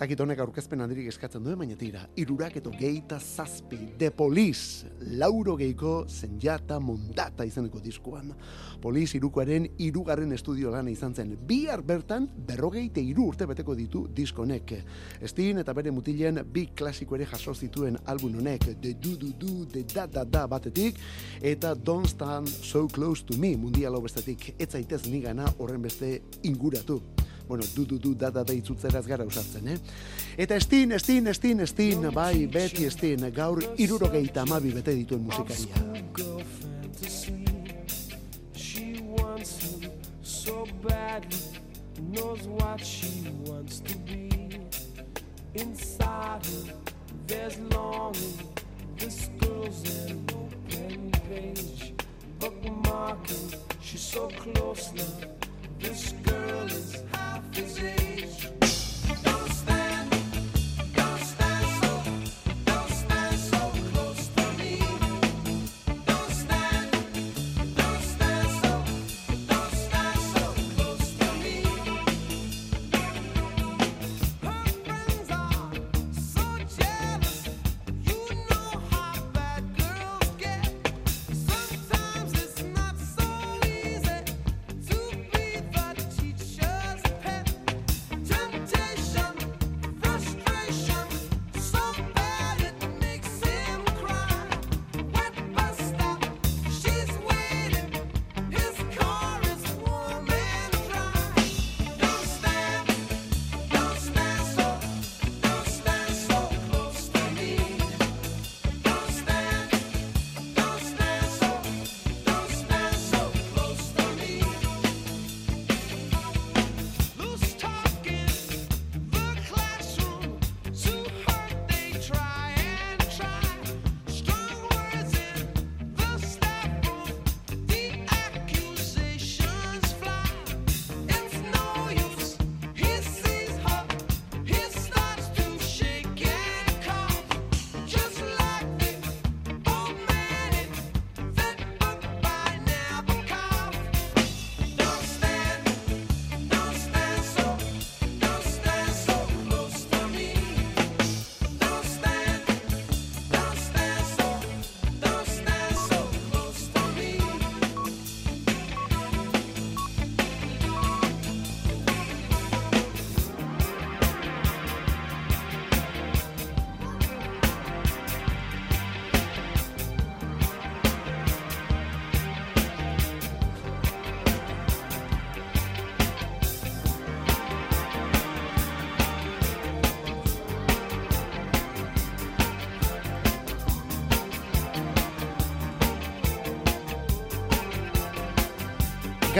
Dakit 0.00 0.20
honek 0.24 0.38
aurkezpen 0.40 0.80
handirik 0.80 1.10
eskatzen 1.10 1.42
duen, 1.44 1.58
baina 1.60 1.74
tira, 1.76 2.06
irurak 2.16 2.54
eto 2.56 2.70
geita 2.72 3.18
zazpi, 3.20 3.76
de 4.00 4.08
polis, 4.16 4.86
lauro 5.20 5.58
geiko 5.60 6.06
zenjata 6.08 6.78
mondata 6.80 7.44
izaneko 7.44 7.82
diskuan. 7.84 8.30
Polis 8.80 9.12
irukoaren 9.18 9.66
irugarren 9.84 10.32
estudio 10.32 10.72
lan 10.72 10.88
izan 10.88 11.12
zen, 11.12 11.34
bihar 11.46 11.84
bertan 11.84 12.30
berrogeite 12.48 13.04
iru 13.04 13.26
urte 13.28 13.44
beteko 13.50 13.76
ditu 13.76 14.06
diskonek. 14.16 14.72
Estin 15.20 15.60
eta 15.60 15.76
bere 15.76 15.92
mutilen 15.92 16.40
bi 16.48 16.70
klasiko 16.76 17.18
ere 17.18 17.28
jaso 17.28 17.52
zituen 17.52 18.00
album 18.08 18.38
honek, 18.40 18.70
de 18.80 18.94
du 18.96 19.18
du 19.20 19.34
du, 19.36 19.66
de 19.68 19.84
da 19.84 20.06
da 20.08 20.24
da 20.24 20.46
batetik, 20.48 20.96
eta 21.42 21.74
don't 21.74 22.08
stand 22.08 22.48
so 22.48 22.86
close 22.88 23.26
to 23.26 23.36
me 23.36 23.52
mundialo 23.52 24.00
bestetik, 24.00 24.54
etzaitez 24.56 25.04
nigana 25.12 25.52
horren 25.58 25.84
beste 25.84 26.22
inguratu 26.40 27.02
bueno, 27.50 27.64
du, 27.74 27.84
du, 27.84 27.98
du, 27.98 28.14
da, 28.14 28.30
da, 28.30 28.44
da, 28.46 28.54
itzutzeraz 28.54 29.04
gara 29.10 29.26
usatzen, 29.26 29.68
eh? 29.74 29.78
Eta 30.38 30.54
estin, 30.54 30.94
estin, 30.94 31.26
estin, 31.32 31.60
estin, 31.66 32.08
bai, 32.14 32.46
beti 32.46 32.86
estin, 32.86 33.26
gaur 33.34 33.58
irurogeita 33.76 34.46
amabi 34.46 34.70
bete 34.78 34.94
dituen 34.94 35.26
musikaria. 35.26 35.74
So 40.22 40.64
badly 40.82 41.38
knows 42.12 42.46
what 42.46 42.80
she 42.84 43.26
wants 43.46 43.80
to 43.80 43.96
be 43.98 44.30
inside 45.54 46.46
her 46.46 46.74
there's 47.26 47.58
longing 47.74 48.38
this 48.96 49.28
girl's 49.38 49.82
an 50.08 50.24
open 50.32 51.10
page 51.28 51.94
bookmarking 52.38 53.54
she's 53.80 54.00
so 54.00 54.28
close 54.28 54.92
now 54.94 55.28
this 55.78 56.12
girl 56.24 56.66
is 56.66 57.02
Don't 57.52 57.66
stop. 59.50 59.69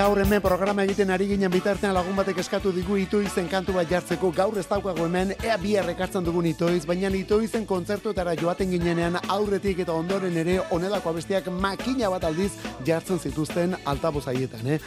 Gaur 0.00 0.16
hemen 0.16 0.40
programa 0.40 0.84
egiten 0.86 1.10
ari 1.12 1.26
ginen 1.28 1.50
bitartean 1.52 1.92
lagun 1.92 2.14
batek 2.16 2.38
eskatu 2.40 2.70
digu 2.72 2.96
itoizen 2.96 3.50
kantu 3.52 3.74
bat 3.76 3.90
jartzeko 3.90 4.30
gaur 4.32 4.56
ez 4.56 4.64
daukago 4.70 5.04
hemen 5.04 5.34
ea 5.44 5.58
bi 5.60 5.74
errekartzen 5.76 6.24
dugun 6.24 6.46
itoiz, 6.48 6.86
baina 6.88 7.10
itoizen 7.18 7.66
kontzertuetara 7.68 8.32
joaten 8.40 8.70
ginenean 8.72 9.18
aurretik 9.28 9.82
eta 9.84 9.92
ondoren 9.92 10.38
ere 10.40 10.56
onelako 10.70 11.12
abestiak 11.12 11.50
makina 11.52 12.08
bat 12.14 12.24
aldiz 12.24 12.52
jartzen 12.86 13.20
zituzten 13.20 13.76
altaboz 13.84 14.24
haietan, 14.32 14.72
eh? 14.78 14.80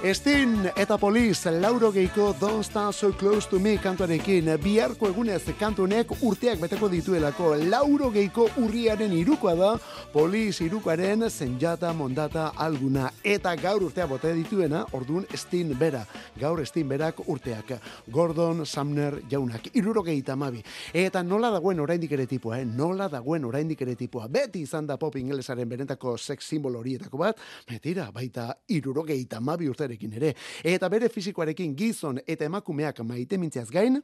Estin 0.00 0.64
eta 0.80 0.96
poliz, 0.96 1.44
lauro 1.60 1.90
geiko 1.92 2.34
Don't 2.40 2.64
Stand 2.64 2.94
So 2.94 3.12
Close 3.12 3.50
To 3.50 3.58
Me 3.60 3.74
kantuarekin, 3.76 4.46
biharko 4.62 5.10
egunez 5.10 5.42
kantunek 5.58 6.14
urteak 6.24 6.56
beteko 6.62 6.88
dituelako, 6.88 7.50
lauro 7.68 8.08
geiko 8.10 8.46
urriaren 8.62 9.12
irukoa 9.12 9.52
da, 9.58 9.74
poliz 10.14 10.62
irukoaren 10.64 11.26
zenjata 11.28 11.92
mondata 11.92 12.46
alguna, 12.56 13.10
eta 13.22 13.52
gaur 13.60 13.84
urtea 13.90 14.06
bote 14.08 14.32
dituena, 14.32 14.86
orduan 14.96 15.26
Estin 15.34 15.76
bera, 15.78 16.00
gaur 16.40 16.62
Estin 16.64 16.88
berak 16.88 17.20
urteak, 17.28 17.74
Gordon 18.08 18.64
Sumner 18.64 19.20
jaunak, 19.28 19.68
iruro 19.74 20.02
gehieta 20.02 20.34
mabi, 20.34 20.64
eta 20.94 21.22
nola 21.22 21.52
dagoen 21.52 21.84
oraindik 21.84 22.16
ere 22.16 22.24
tipua, 22.26 22.62
eh? 22.62 22.64
nola 22.64 23.10
dagoen 23.12 23.44
oraindik 23.44 23.84
ere 23.84 23.98
tipua, 24.00 24.28
beti 24.32 24.64
izan 24.64 24.88
da 24.88 24.96
pop 24.96 25.20
ingelesaren 25.20 25.68
benetako 25.68 26.16
sex 26.16 26.48
simbol 26.48 26.80
horietako 26.80 27.20
bat, 27.20 27.46
Metira, 27.68 28.08
baita 28.10 28.48
irurogeita 28.66 29.44
mabi 29.44 29.68
urterekin 29.90 30.14
ere. 30.16 30.34
Eta 30.64 30.88
bere 30.88 31.08
fizikoarekin 31.08 31.74
gizon 31.76 32.20
eta 32.26 32.46
emakumeak 32.46 33.00
maite 33.04 33.38
mintziaz 33.38 33.70
gain, 33.70 34.00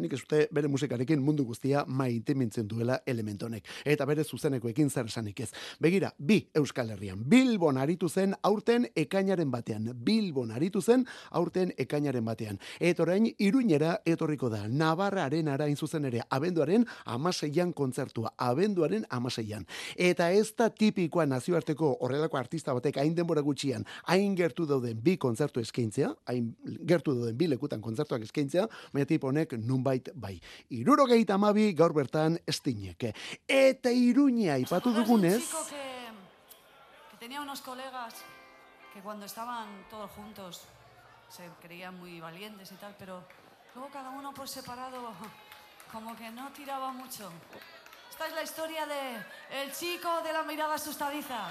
nik 0.00 0.14
ez 0.16 0.48
bere 0.52 0.68
musikarekin 0.68 1.20
mundu 1.22 1.44
guztia 1.44 1.84
maite 1.86 2.34
mintzen 2.34 2.68
duela 2.68 3.00
elementonek. 3.06 3.66
Eta 3.84 4.06
bere 4.06 4.24
zuzenekoekin 4.24 4.90
zer 4.90 5.06
esanik 5.06 5.40
ez. 5.40 5.50
Begira, 5.80 6.12
bi 6.18 6.40
Euskal 6.54 6.90
Herrian. 6.90 7.22
Bilbon 7.24 7.78
aritu 7.78 8.08
zen 8.08 8.34
aurten 8.42 8.86
ekainaren 8.96 9.50
batean. 9.50 9.90
Bilbon 9.94 10.50
aritu 10.50 10.82
zen 10.82 11.06
aurten 11.30 11.72
ekainaren 11.78 12.24
batean. 12.24 12.58
Eta 12.80 13.02
orain, 13.02 13.28
iruñera 13.38 14.00
etorriko 14.04 14.50
da. 14.50 14.66
Navarraren 14.68 15.48
arain 15.48 15.76
zuzen 15.76 16.04
ere, 16.04 16.22
abenduaren 16.30 16.86
amaseian 17.04 17.72
kontzertua. 17.72 18.34
Abenduaren 18.38 19.06
amaseian. 19.10 19.66
Eta 19.96 20.30
ez 20.30 20.50
da 20.56 20.70
tipikoa 20.70 21.26
nazioarteko 21.26 21.96
horrelako 22.00 22.38
artista 22.40 22.74
batek 22.76 23.00
hain 23.02 23.14
denbora 23.14 23.42
gutxian, 23.44 23.84
hain 24.08 24.34
gertu 24.38 24.66
dauden 24.68 24.98
bi 25.04 25.16
kontzertu 25.20 25.60
eskaintzea, 25.62 26.10
hain 26.30 26.50
gertu 26.88 27.14
dauden 27.16 27.36
bi 27.36 27.48
lekutan 27.50 27.82
kontzertuak 27.84 28.24
eskaintzea, 28.26 28.66
baina 28.94 29.08
tipo 29.08 29.30
honek 29.30 29.56
nun 29.58 29.82
nonbait 29.90 30.10
bai. 30.14 30.40
Iruro 30.70 31.06
gehieta 31.06 31.34
amabi 31.34 31.72
gaur 31.74 31.92
bertan 31.92 32.38
estineke. 32.46 33.14
Eta 33.48 33.90
iruña 33.90 34.58
ipatu 34.58 34.92
dugunez... 34.92 35.42
Que, 35.68 35.76
que 37.10 37.16
tenía 37.18 37.40
unos 37.40 37.60
colegas 37.60 38.14
que 38.94 39.00
cuando 39.00 39.26
estaban 39.26 39.86
todos 39.90 40.10
juntos 40.12 40.62
se 41.28 41.42
creían 41.60 41.98
muy 41.98 42.20
valientes 42.20 42.70
y 42.72 42.74
tal, 42.76 42.94
pero 42.98 43.22
luego 43.74 43.90
cada 43.92 44.10
uno 44.10 44.32
por 44.32 44.48
separado 44.48 45.12
como 45.92 46.16
que 46.16 46.30
no 46.30 46.50
tiraba 46.52 46.92
mucho. 46.92 47.30
Esta 48.10 48.26
es 48.26 48.34
la 48.34 48.42
historia 48.42 48.86
de 48.86 49.62
el 49.62 49.72
chico 49.72 50.08
de 50.22 50.32
la 50.32 50.42
mirada 50.42 50.74
asustadiza. 50.74 51.48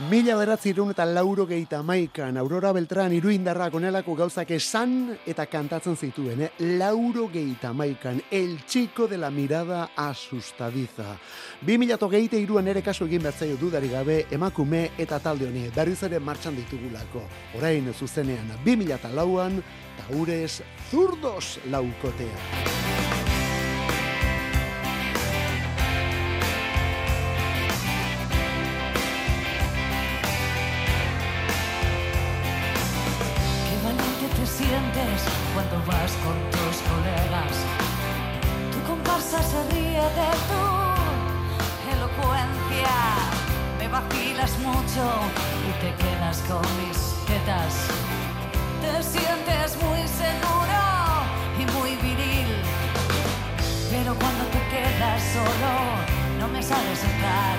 Mila 0.00 0.38
beratzi 0.38 0.70
eta 0.70 1.04
lauro 1.04 1.44
gehieta 1.46 1.82
maikan, 1.82 2.38
Aurora 2.38 2.72
Beltran 2.72 3.12
iruindarra 3.12 3.70
konelako 3.70 4.14
gauzak 4.14 4.50
esan 4.50 5.18
eta 5.26 5.44
kantatzen 5.44 5.96
zituen, 5.96 6.40
eh? 6.40 6.50
lauro 6.78 7.28
gehieta 7.28 7.74
maikan, 7.74 8.22
el 8.30 8.64
chico 8.64 9.06
de 9.06 9.18
la 9.18 9.30
mirada 9.30 9.90
asustadiza. 9.94 11.18
Bi 11.60 11.76
mila 11.76 11.98
gehieta 11.98 12.38
iruan 12.38 12.68
ere 12.68 12.80
kasu 12.80 13.04
egin 13.04 13.22
bertzaio 13.22 13.58
dudari 13.58 13.88
gabe, 13.88 14.26
emakume 14.30 14.92
eta 14.96 15.18
talde 15.20 15.46
honi, 15.46 15.68
berriz 15.76 16.02
ere 16.04 16.18
martxan 16.18 16.56
ditugulako. 16.56 17.28
Orain 17.58 17.92
zuzenean, 17.92 18.48
bi 18.64 18.76
mila 18.76 18.98
lauan, 19.12 19.62
taurez 20.08 20.62
zurdos 20.90 21.58
laukotea. 21.70 23.11
Cuando 35.52 35.76
vas 35.84 36.12
con 36.24 36.36
tus 36.50 36.76
colegas. 36.88 37.54
Tu 38.72 38.80
comparsa 38.88 39.42
se 39.42 39.60
ríe 39.70 40.00
de 40.00 40.30
tu 40.48 40.64
elocuencia. 41.92 42.94
Me 43.78 43.88
vacilas 43.88 44.58
mucho 44.60 45.04
y 45.68 45.72
te 45.82 45.94
quedas 46.02 46.38
con 46.48 46.64
mis 46.80 46.98
tetas. 47.26 47.74
Te 48.80 49.02
sientes 49.02 49.76
muy 49.82 50.08
seguro 50.08 50.80
y 51.60 51.64
muy 51.76 51.96
viril. 51.96 52.48
Pero 53.90 54.14
cuando 54.14 54.44
te 54.54 54.60
quedas 54.72 55.22
solo, 55.36 55.72
no 56.38 56.48
me 56.48 56.62
sabes 56.62 57.04
entrar. 57.04 57.58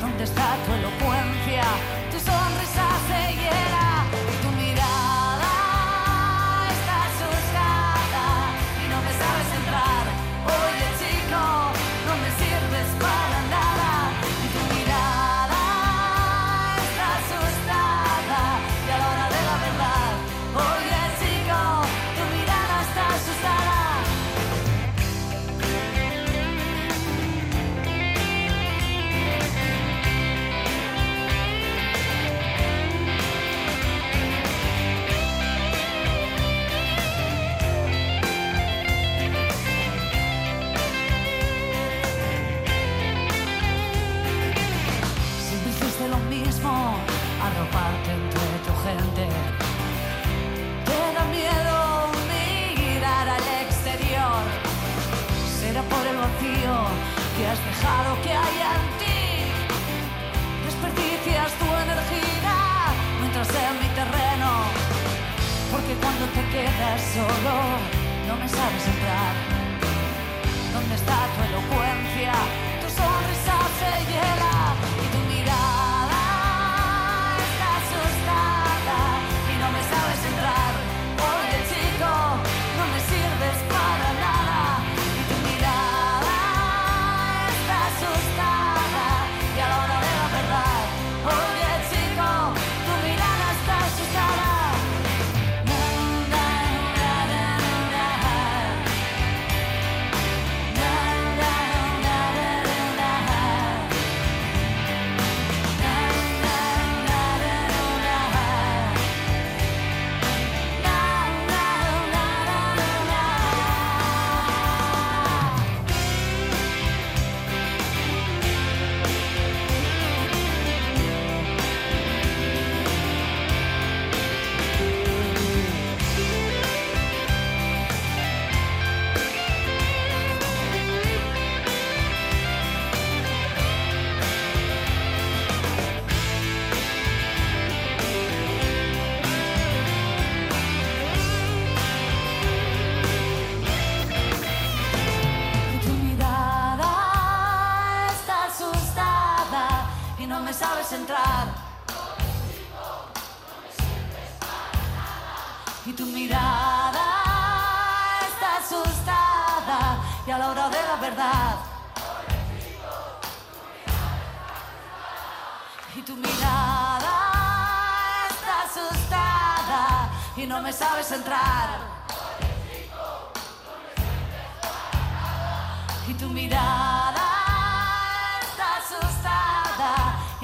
¿Dónde 0.00 0.24
está 0.24 0.56
tu 0.64 0.74
elocuencia? 0.74 1.64
Tu 2.12 2.18
sonrisa 2.20 2.86
se 3.08 3.32
hiela. 3.34 3.81
Que 58.22 58.30
hay 58.30 58.58
en 58.74 58.84
ti. 59.00 59.22
Desperdicias 60.64 61.50
tu 61.58 61.66
energía 61.84 62.56
mientras 63.20 63.48
en 63.48 63.74
mi 63.82 63.88
terreno. 64.00 64.50
Porque 65.72 65.94
cuando 66.02 66.24
te 66.36 66.42
quedas 66.54 67.00
solo, 67.16 67.54
no 68.28 68.34
me 68.36 68.48
sabes 68.48 68.86
entrar. 68.86 69.34
¿Dónde 70.72 70.94
está 70.94 71.18
tu 71.34 71.40
elocuencia? 71.50 72.34
Tu 72.82 72.88
sonrisa 72.98 73.56
se 73.78 73.90
hiela 74.10 74.51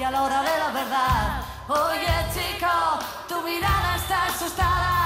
a 0.09 0.11
la 0.11 0.23
hora 0.23 0.41
de 0.41 0.57
la 0.57 0.71
verdad. 0.71 1.41
Oye, 1.67 2.07
chico, 2.33 2.67
tu 3.27 3.41
mirada 3.43 3.95
está 3.95 4.25
asustada. 4.25 4.98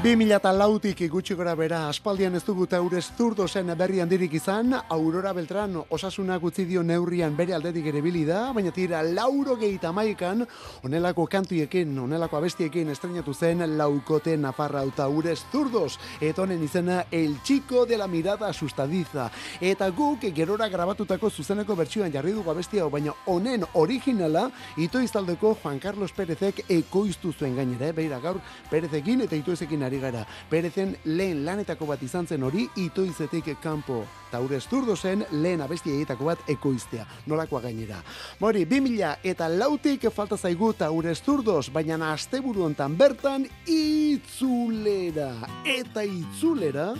2004tik 0.00 1.10
gutxi 1.12 1.34
gora 1.36 1.52
bera 1.52 1.78
aspaldian 1.84 2.32
ez 2.32 2.40
dugu 2.40 2.64
taurez 2.64 3.02
zurdozen 3.18 3.68
berri 3.76 3.98
handirik 4.00 4.32
izan, 4.32 4.72
Aurora 4.88 5.34
Beltran 5.36 5.74
osasuna 5.92 6.38
gutzi 6.40 6.64
dio 6.64 6.80
neurrian 6.82 7.34
bere 7.36 7.52
aldetik 7.52 7.90
ere 7.92 8.00
bili 8.00 8.22
da, 8.24 8.46
baina 8.56 8.72
tira 8.72 9.02
lauro 9.04 9.58
gehieta 9.60 9.90
maikan, 9.92 10.46
onelako 10.88 11.26
kantuiekin, 11.26 11.92
onelako 12.00 12.38
abestiekin 12.38 12.88
estrenatu 12.88 13.34
zen 13.34 13.60
laukote 13.76 14.38
nafarra 14.40 14.86
taurez 14.96 15.42
zurdoz, 15.52 15.98
etonen 16.18 16.64
izena 16.64 17.04
El 17.10 17.36
Chico 17.42 17.84
de 17.84 17.98
la 17.98 18.06
Mirada 18.08 18.54
Sustadiza. 18.54 19.28
Eta 19.60 19.90
guk 19.90 20.24
gerora 20.32 20.70
grabatutako 20.70 21.28
zuzeneko 21.28 21.76
bertsioan 21.76 22.10
jarri 22.10 22.32
dugu 22.32 22.50
abestia, 22.50 22.88
baina 22.88 23.12
honen 23.26 23.68
originala 23.74 24.48
itoiztaldeko 24.78 25.58
Juan 25.62 25.78
Carlos 25.78 26.12
Perezek 26.16 26.64
ekoiztu 26.70 27.34
zuen 27.34 27.54
gainera, 27.60 27.92
eh? 27.92 27.92
beira 27.92 28.18
gaur 28.18 28.40
Perezekin 28.70 29.28
eta 29.28 29.36
itoizekin 29.36 29.89
ari 29.90 30.00
gara. 30.00 30.24
Perezen 30.50 30.94
lehen 31.04 31.44
lanetako 31.44 31.88
bat 31.90 32.02
izan 32.06 32.26
zen 32.26 32.46
hori 32.46 32.68
itoizetik 32.78 33.50
kanpo. 33.62 34.04
Taure 34.30 34.60
esturdo 34.60 34.94
zen 34.96 35.24
lehen 35.42 35.60
abesti 35.60 35.90
egitako 35.92 36.30
bat 36.30 36.50
ekoiztea. 36.50 37.06
Nolakoa 37.26 37.60
gainera. 37.66 37.98
Mori, 38.40 38.64
2000 38.64 39.16
eta 39.26 39.48
lautik 39.50 40.06
falta 40.14 40.38
zaigu 40.38 40.72
taure 40.78 41.10
esturdos, 41.10 41.70
baina 41.74 42.12
asteburu 42.12 42.64
hontan 42.68 42.96
bertan 42.96 43.46
itzulera. 43.66 45.32
Eta 45.66 46.04
itzulera, 46.06 46.92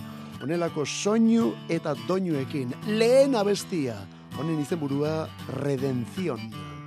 onelako 0.43 0.85
soinu 0.85 1.53
eta 1.69 1.95
doinuekin 2.07 2.75
lehen 2.97 3.35
abestia. 3.35 3.95
Honen 4.37 4.61
izenburua 4.61 5.29
Redención. 5.61 6.80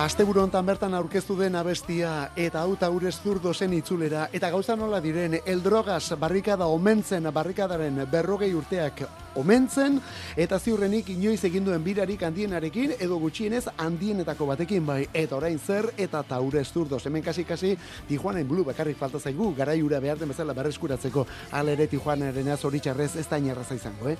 Asteburu 0.00 0.40
hontan 0.40 0.64
bertan 0.64 0.94
aurkeztu 0.96 1.34
den 1.36 1.58
abestia 1.60 2.30
eta 2.32 2.62
hau 2.62 2.72
taurez 2.80 3.18
zurdo 3.20 3.52
zen 3.52 3.74
itzulera 3.76 4.30
eta 4.32 4.48
gauza 4.54 4.72
nola 4.72 4.96
diren 5.04 5.36
eldrogaz 5.44 6.14
barrikada 6.22 6.68
omentzen 6.72 7.28
barrikadaren 7.36 8.06
berrogei 8.08 8.48
urteak 8.56 9.02
omentzen 9.34 10.00
eta 10.36 10.58
ziurrenik 10.58 11.08
inoiz 11.14 11.42
egin 11.44 11.64
duen 11.64 11.82
birarik 11.84 12.22
handienarekin 12.22 12.94
edo 12.98 13.18
gutxienez 13.22 13.66
handienetako 13.76 14.46
batekin 14.46 14.86
bai. 14.86 15.06
Eta 15.12 15.36
orain 15.36 15.58
zer 15.58 15.90
eta 15.96 16.22
taurez 16.22 16.66
zurdo 16.72 16.98
hemen 17.04 17.22
kasi 17.22 17.44
kasi 17.44 17.76
Tijuanain 18.08 18.48
blu 18.48 18.64
bakarrik 18.64 18.96
falta 18.96 19.18
zaigu 19.18 19.54
garaiura 19.54 20.00
behar 20.00 20.18
den 20.18 20.28
bezala 20.28 20.54
berreskuratzeko. 20.54 21.26
Hala 21.50 21.72
ere 21.72 21.86
Tijuanaren 21.86 22.56
zoritxarrez 22.56 23.16
ez 23.16 23.26
da 23.28 23.38
inerraza 23.38 23.74
izango 23.74 24.08
eh? 24.08 24.16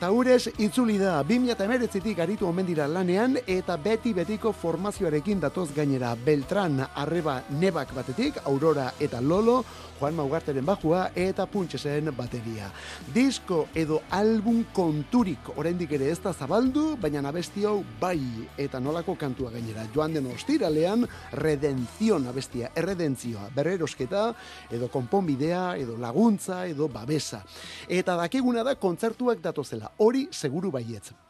Taurez 0.00 0.48
itzuli 0.58 0.98
da 0.98 1.22
2019tik 1.24 2.18
aritu 2.22 2.46
omen 2.48 2.66
dira 2.66 2.86
lanean 2.88 3.38
eta 3.46 3.76
beti 3.76 4.14
betiko 4.14 4.52
formazioarekin 4.52 5.40
datoz 5.40 5.70
gainera 5.74 6.14
Beltran, 6.14 6.80
Arreba, 6.94 7.42
Nebak 7.50 7.94
batetik, 7.94 8.40
Aurora 8.44 8.92
eta 9.00 9.20
Lolo, 9.20 9.62
Juan 9.98 10.14
Maugarteren 10.14 10.66
bajua 10.66 11.08
eta 11.18 11.46
Puntxesen 11.50 12.12
bateria. 12.16 12.70
Disko 13.14 13.66
edo 13.74 14.00
album 14.14 14.62
konturik 14.72 15.50
oraindik 15.56 15.92
ere 15.98 16.10
ez 16.12 16.20
da 16.22 16.32
zabaldu, 16.32 16.96
baina 17.00 17.22
abesti 17.28 17.64
hau 17.66 17.82
bai 18.00 18.46
eta 18.56 18.80
nolako 18.80 19.16
kantua 19.18 19.50
gainera. 19.50 19.86
Joan 19.94 20.14
den 20.14 20.30
ostiralean, 20.30 21.06
redenzion 21.32 22.28
abestia, 22.30 22.70
erredentzioa, 22.74 23.50
berrerosketa, 23.54 24.32
edo 24.70 24.88
konponbidea, 24.88 25.76
edo 25.76 25.98
laguntza, 25.98 26.64
edo 26.66 26.88
babesa. 26.88 27.42
Eta 27.88 28.16
dakiguna 28.16 28.62
da 28.62 28.78
kontzertuak 28.78 29.42
datozela, 29.42 29.90
hori 29.98 30.28
seguru 30.30 30.70
baietz. 30.70 31.27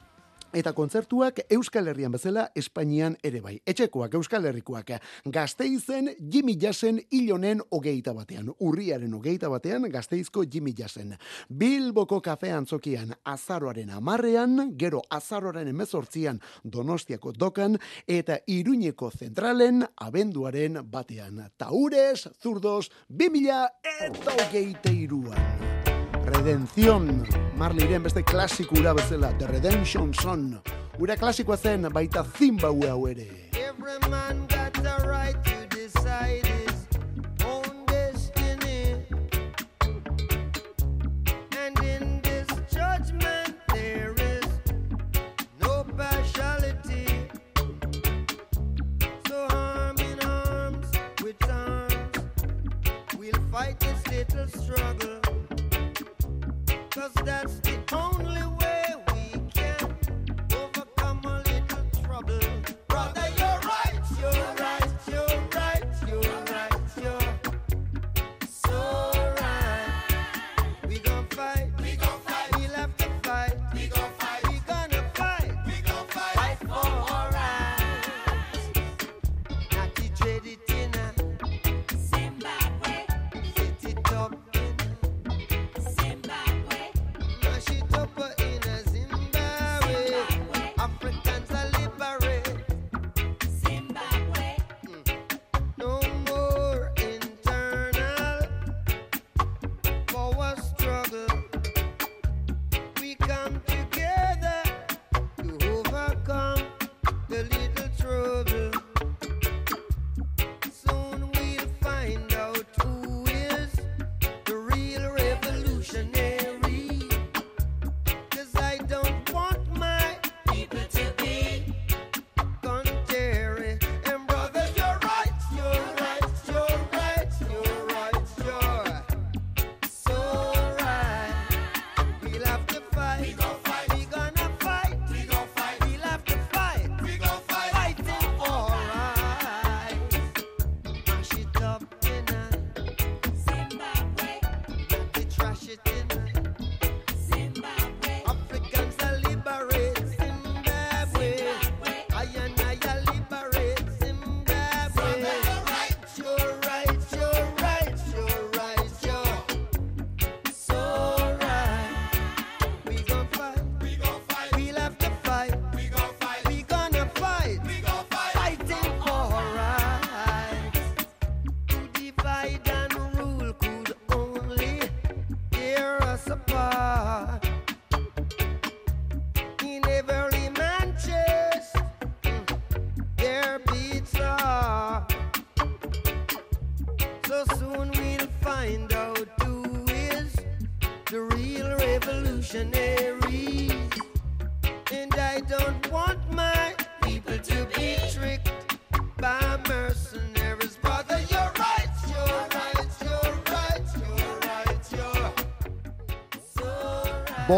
Eta 0.55 0.73
kontzertuak 0.73 1.43
Euskal 1.53 1.91
Herrian 1.91 2.13
bezala 2.13 2.47
Espainian 2.57 3.17
ere 3.25 3.43
bai. 3.45 3.59
Etxekoak 3.69 4.15
Euskal 4.17 4.47
Herrikoak 4.49 4.95
gazteizen 5.29 6.09
Jimmy 6.33 6.57
Jassen 6.61 7.03
ilonen 7.13 7.61
hogeita 7.71 8.15
batean. 8.17 8.49
Urriaren 8.65 9.13
hogeita 9.15 9.51
batean 9.53 9.85
gazteizko 9.93 10.45
Jimmy 10.51 10.73
Jassen. 10.79 11.17
Bilboko 11.53 12.21
kafean 12.25 12.67
zokian 12.67 13.13
azaroaren 13.25 13.91
amarrean, 13.91 14.73
gero 14.79 15.03
azaroaren 15.11 15.69
emezortzian 15.69 16.41
Donostiako 16.65 17.33
dokan, 17.39 17.77
eta 18.09 18.39
Iruñeko 18.47 19.11
zentralen 19.11 19.85
abenduaren 20.01 20.81
batean. 20.91 21.45
Taures, 21.59 22.29
zurdos, 22.43 22.91
2000 23.09 23.69
eta 24.01 24.39
hogeite 24.41 24.97
iruan. 24.97 25.78
Redención, 26.31 27.25
Marliren 27.57 28.03
beste 28.03 28.23
klasikura 28.23 28.93
bezala, 28.93 29.33
The 29.39 29.47
Redemption 29.47 30.13
Song. 30.15 30.61
Ura 30.99 31.17
klasikoa 31.17 31.57
zen, 31.57 31.89
baita 31.93 32.25
Zimbabwe 32.25 32.89
hau 32.91 33.07
ere. 33.09 33.51
Every 33.55 33.99
man 34.11 34.47
got 34.49 34.77
a 34.85 35.07
right 35.07 35.37
to 35.45 35.67
decide 35.75 36.45
his 36.47 36.87
own 37.45 37.87
destiny. 37.87 39.07
And 41.57 41.79
in 41.81 42.21
this 42.23 42.49
judgment, 42.71 43.55
there 43.73 44.15
is 44.19 44.47
no 45.61 45.85
partiality. 45.97 47.31
So, 49.29 49.47
in 49.99 50.21
arms, 50.27 50.89
we'll 53.19 53.41
fight 53.53 53.79
this 53.81 54.07
little 54.09 54.49
struggle. 54.49 55.18
Cause 57.15 57.25
that's 57.25 57.61
the 57.61 57.79
only 57.95 58.38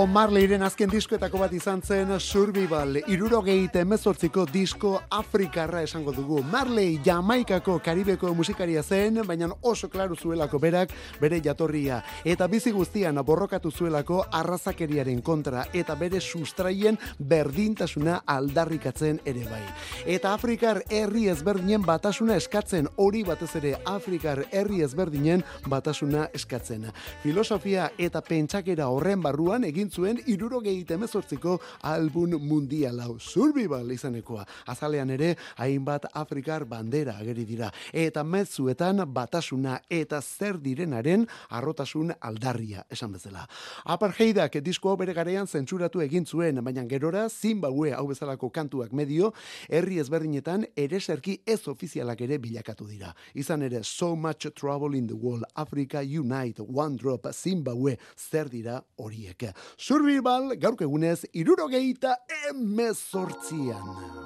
Bob 0.01 0.14
Marleyren 0.16 0.62
azken 0.64 0.88
diskoetako 0.88 1.42
bat 1.42 1.53
izan 1.53 1.82
zen 1.84 2.14
Survival, 2.16 2.94
irurogeita 3.12 3.82
emezortziko 3.84 4.46
disko 4.48 4.94
Afrikarra 5.12 5.82
esango 5.84 6.14
dugu. 6.16 6.38
Marley 6.48 6.94
Jamaikako 7.05 7.74
Karibeko 7.84 8.30
musikaria 8.34 8.80
zen, 8.82 9.20
baina 9.28 9.51
oso 9.61 9.90
klaru 9.92 10.16
zuelako 10.16 10.59
berak 10.59 10.94
bere 11.20 11.42
jatorria. 11.44 11.98
Eta 12.24 12.48
bizi 12.48 12.72
guztian 12.72 13.20
borrokatu 13.26 13.70
zuelako 13.70 14.22
arrazakeriaren 14.38 15.20
kontra 15.20 15.66
eta 15.74 15.94
bere 16.01 16.20
sustraien 16.20 16.96
berdintasuna 17.18 18.22
aldarrikatzen 18.24 19.20
ere 19.26 19.44
bai. 19.51 19.61
Eta 20.07 20.32
Afrikar 20.32 20.80
herri 20.88 21.26
ezberdinen 21.28 21.84
batasuna 21.84 22.40
eskatzen, 22.40 22.88
hori 22.96 23.20
batez 23.28 23.51
ere 23.61 23.74
Afrikar 23.84 24.46
herri 24.51 24.80
ezberdinen 24.80 25.44
batasuna 25.68 26.30
eskatzen. 26.32 26.88
Filosofia 27.22 27.90
eta 27.98 28.24
pentsakera 28.24 28.88
horren 28.88 29.20
barruan 29.20 29.68
egin 29.68 29.89
zuen 29.91 30.20
irurogeita 30.26 30.95
emezortziko 30.95 31.59
album 31.82 32.36
mundial 32.41 33.01
hau 33.01 33.18
Survival 33.18 33.91
izanekoa. 33.93 34.45
Azalean 34.66 35.11
ere, 35.11 35.34
hainbat 35.57 36.07
Afrikar 36.14 36.64
bandera 36.64 37.16
ageri 37.18 37.45
dira. 37.45 37.70
Eta 37.93 38.24
mezuetan 38.24 39.05
batasuna 39.12 39.80
eta 39.91 40.20
zer 40.20 40.59
direnaren 40.62 41.26
arrotasun 41.51 42.12
aldarria 42.20 42.84
esan 42.91 43.12
bezala. 43.12 43.47
Apartheidak 43.84 44.61
disko 44.64 44.97
bere 44.97 45.14
garean 45.16 45.47
zentzuratu 45.47 46.01
egin 46.05 46.26
zuen, 46.26 46.62
baina 46.64 46.84
gerora 46.88 47.28
Zimbabue 47.28 47.93
hau 47.95 48.07
bezalako 48.09 48.51
kantuak 48.51 48.93
medio, 48.93 49.32
herri 49.68 49.99
ezberdinetan 50.01 50.66
ereserki 50.76 51.41
ez 51.47 51.61
ofizialak 51.68 52.20
ere 52.26 52.38
bilakatu 52.38 52.86
dira. 52.86 53.14
Izan 53.34 53.62
ere, 53.62 53.82
So 53.84 54.14
Much 54.16 54.47
Trouble 54.55 54.97
in 54.97 55.07
the 55.07 55.14
World, 55.14 55.45
Africa 55.57 56.03
Unite, 56.03 56.61
One 56.61 56.97
Drop, 56.97 57.26
Zimbabue, 57.32 57.97
zer 58.16 58.49
dira 58.49 58.80
horiek. 58.97 59.51
Survival, 59.81 60.51
gaurko 60.61 60.85
egunez, 60.85 61.22
irurogeita 61.33 62.12
emezortzian. 62.51 64.20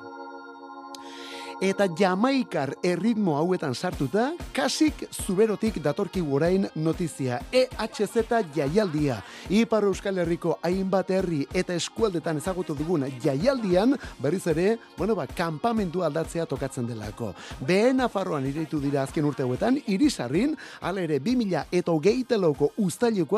Eta 1.62 1.86
jamaikar 1.86 2.72
erritmo 2.82 3.36
hauetan 3.38 3.74
sartuta, 3.74 4.32
kasik 4.52 5.05
zuberotik 5.12 5.78
datorki 5.82 6.20
orain 6.20 6.66
notizia. 6.74 7.38
EHZ 7.52 8.24
jaialdia. 8.55 9.20
Ipar 9.50 9.84
Euskal 9.84 10.18
Herriko 10.18 10.59
hainbat 10.62 11.11
herri 11.11 11.44
eta 11.55 11.74
eskualdetan 11.74 12.38
ezagutu 12.38 12.74
dugun 12.74 13.07
jaialdian, 13.22 13.96
berriz 14.18 14.46
ere, 14.46 14.78
bueno 14.98 15.14
ba, 15.14 15.26
kampamentu 15.26 16.02
aldatzea 16.02 16.46
tokatzen 16.46 16.86
delako. 16.86 17.34
Behen 17.61 18.00
afarroan 18.00 18.46
ireitu 18.46 18.80
dira 18.80 19.02
azken 19.02 19.24
urte 19.24 19.42
hauetan, 19.42 19.78
irisarrin, 19.86 20.57
ala 20.80 21.00
ere 21.00 21.20
2000 21.20 21.66
eta 21.70 21.92
hogeita 21.92 22.36
lauko 22.36 22.72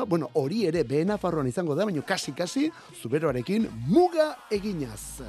bueno, 0.09 0.31
hori 0.35 0.67
ere 0.67 0.85
behen 0.85 1.11
afarroan 1.11 1.49
izango 1.49 1.75
da, 1.75 1.85
baina 1.85 2.03
kasi-kasi, 2.03 2.71
zuberoarekin 3.03 3.69
muga 3.89 4.37
eginaz. 4.51 5.23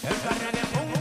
Elkarrean 0.00 0.99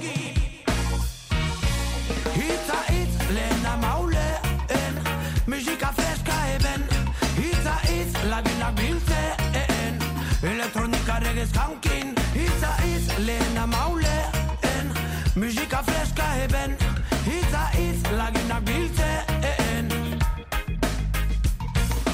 biltzeen 8.78 10.00
Elektronika 10.44 11.20
regez 11.20 11.52
kankin 11.54 12.16
Hitza 12.34 12.74
hitz 12.84 13.18
lehena 13.26 13.68
mauleen 13.68 14.94
Musika 15.36 15.84
freska 15.84 16.36
eben 16.44 16.78
Hitza 17.26 17.66
hitz 17.76 18.04
lagunak 18.12 18.64
biltzeen 18.66 19.90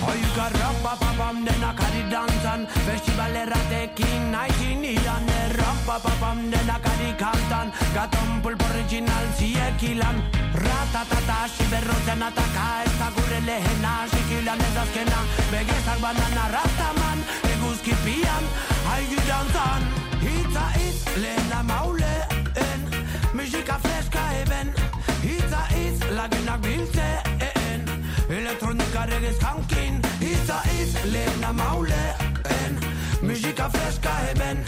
Oiga 0.07 0.49
rapa 0.59 0.93
papam 0.99 1.45
denak 1.45 1.79
ari 1.81 2.03
dantzan. 2.11 2.67
Festival 2.85 3.35
erratekin 3.35 4.31
naikin 4.31 4.64
ian 4.64 4.64
Rapa 5.85 6.01
papam 6.01 6.49
denak 6.49 6.81
ari 6.81 7.13
kantan. 7.13 7.69
Gaton 7.93 8.41
pulpo 8.41 8.65
original 8.73 9.25
ziekilan 9.37 10.17
Ratatata 10.57 11.45
siberrotzen 11.45 12.25
ataka 12.25 12.65
Ez 12.85 12.93
da 12.97 13.09
gure 13.13 13.39
lehena. 13.45 13.93
Sikilan 14.09 14.59
ez 14.65 14.77
azkena 14.81 15.19
Begezak 15.51 16.01
banana 16.01 16.45
rastaman 16.55 17.21
Eguzki 17.53 17.93
pian 18.01 18.43
Aigi 18.95 19.21
dantzan 19.29 19.85
Hitza 20.25 20.65
hitz 20.73 21.05
lehena 21.21 21.61
mauleen 21.69 22.81
Musika 23.37 23.77
freska 23.77 24.25
eben 24.41 24.73
Hitza 25.21 25.61
hitz 25.69 26.01
lagunak 26.17 26.65
biltzeen. 26.65 27.85
Elektronika 28.25 29.05
regez 29.05 29.37
kankin 29.37 30.01
Hitza 30.17 30.65
hitz 30.65 30.97
lehena 31.13 31.53
mauleen 31.53 32.81
Musika 33.21 33.69
freska 33.69 34.17
eben 34.33 34.65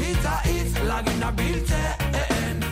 Hitza 0.00 0.34
hitz 0.44 0.72
lagunak 0.88 1.34
biltzeen 1.36 2.64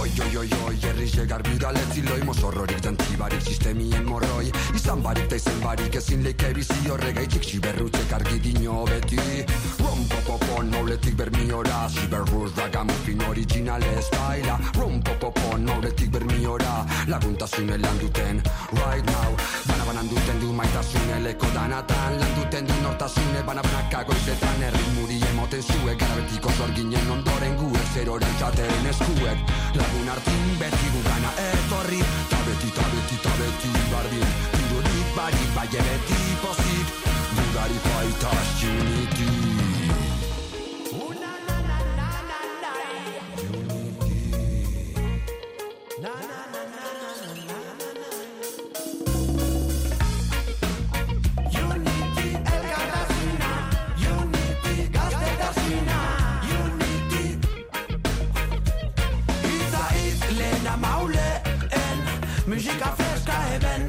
Oi, 0.00 0.10
oi, 0.26 0.36
oi, 0.42 0.48
oi, 0.66 0.89
herriz 1.00 1.18
egar 1.18 1.42
bidaletzi 1.42 2.02
loi 2.04 2.20
Mozorrorik 2.24 2.80
dantzibarik 2.84 3.40
sistemien 3.40 4.04
morroi. 4.04 4.50
Izan 4.76 5.00
barik 5.02 5.28
ta 5.30 5.36
izen 5.36 5.60
barik 5.62 5.94
ezin 5.96 6.22
leike 6.24 6.52
bizi 6.54 6.88
horregaitik 6.88 7.44
Siberrutzek 7.44 8.12
argi 8.12 8.40
dino 8.44 8.84
beti. 8.84 9.44
Rompopopon 9.80 10.68
mauletik 10.74 11.16
bermiora 11.16 11.88
Siberruz 11.88 12.52
da 12.56 12.68
gamufin 12.68 13.22
original 13.30 13.82
estaila 13.96 14.58
Rompopopon 14.76 15.64
mauletik 15.64 16.10
bermiora 16.10 16.84
Laguntasune 17.08 17.78
lan 17.78 17.98
duten 18.00 18.42
right 18.72 19.04
now. 19.06 19.32
Bana 19.68 19.84
banan 19.88 20.08
duten 20.08 20.40
du 20.40 20.52
maitasune 20.52 21.22
leko 21.24 21.48
danatan 21.54 22.20
Lan 22.20 22.36
duten 22.36 22.66
du 22.66 22.76
nortasune 22.82 23.42
bana 23.46 23.62
banakako 23.62 24.12
izetan 24.20 24.62
Herri 24.68 24.84
muri 24.98 25.20
emoten 25.32 25.62
zuek. 25.62 25.96
Garabetiko 26.00 26.52
zorginen 26.58 27.10
ondoren 27.16 27.56
guek 27.56 27.88
Zeroren 27.94 28.36
txaten 28.38 28.92
eskuek. 28.92 29.56
Lagun 29.80 30.08
hartin 30.12 30.56
beti 30.60 30.89
gugana 30.92 31.30
etorri 31.48 32.00
Ta 32.30 32.38
beti, 32.46 32.70
ta 32.76 32.84
beti, 32.92 33.16
ta 33.24 33.32
beti 33.38 33.70
bardin 33.92 34.30
Tirurik 34.52 35.08
barik 35.16 35.50
bai 35.56 35.68
beti 35.72 36.20
pozik. 36.42 36.86
Gugari 37.34 37.78
faitas 37.86 38.62
unity 38.62 39.69
Musika 62.50 62.94
freska 62.96 63.32
eben 63.54 63.82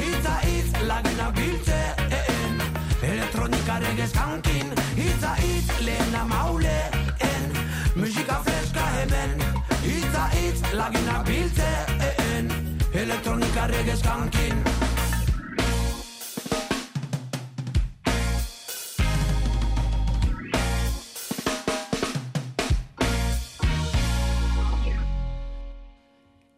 Hitza 0.00 0.36
hitz 0.40 0.72
lagunak 0.88 1.34
biltzeen 1.36 2.62
Elektronika 3.02 3.76
regez 3.82 4.12
kankin 4.12 4.72
Hitza 4.96 5.34
hitz 5.34 5.68
lehena 5.84 6.24
mauleen 6.24 7.52
Musika 7.96 8.40
freska 8.46 8.86
eben 9.02 9.36
Hitza 9.82 10.24
hitz 10.32 10.72
lagunak 10.72 11.26
biltzeen 11.28 12.48
Elektronika 12.94 13.66
regez 13.66 14.00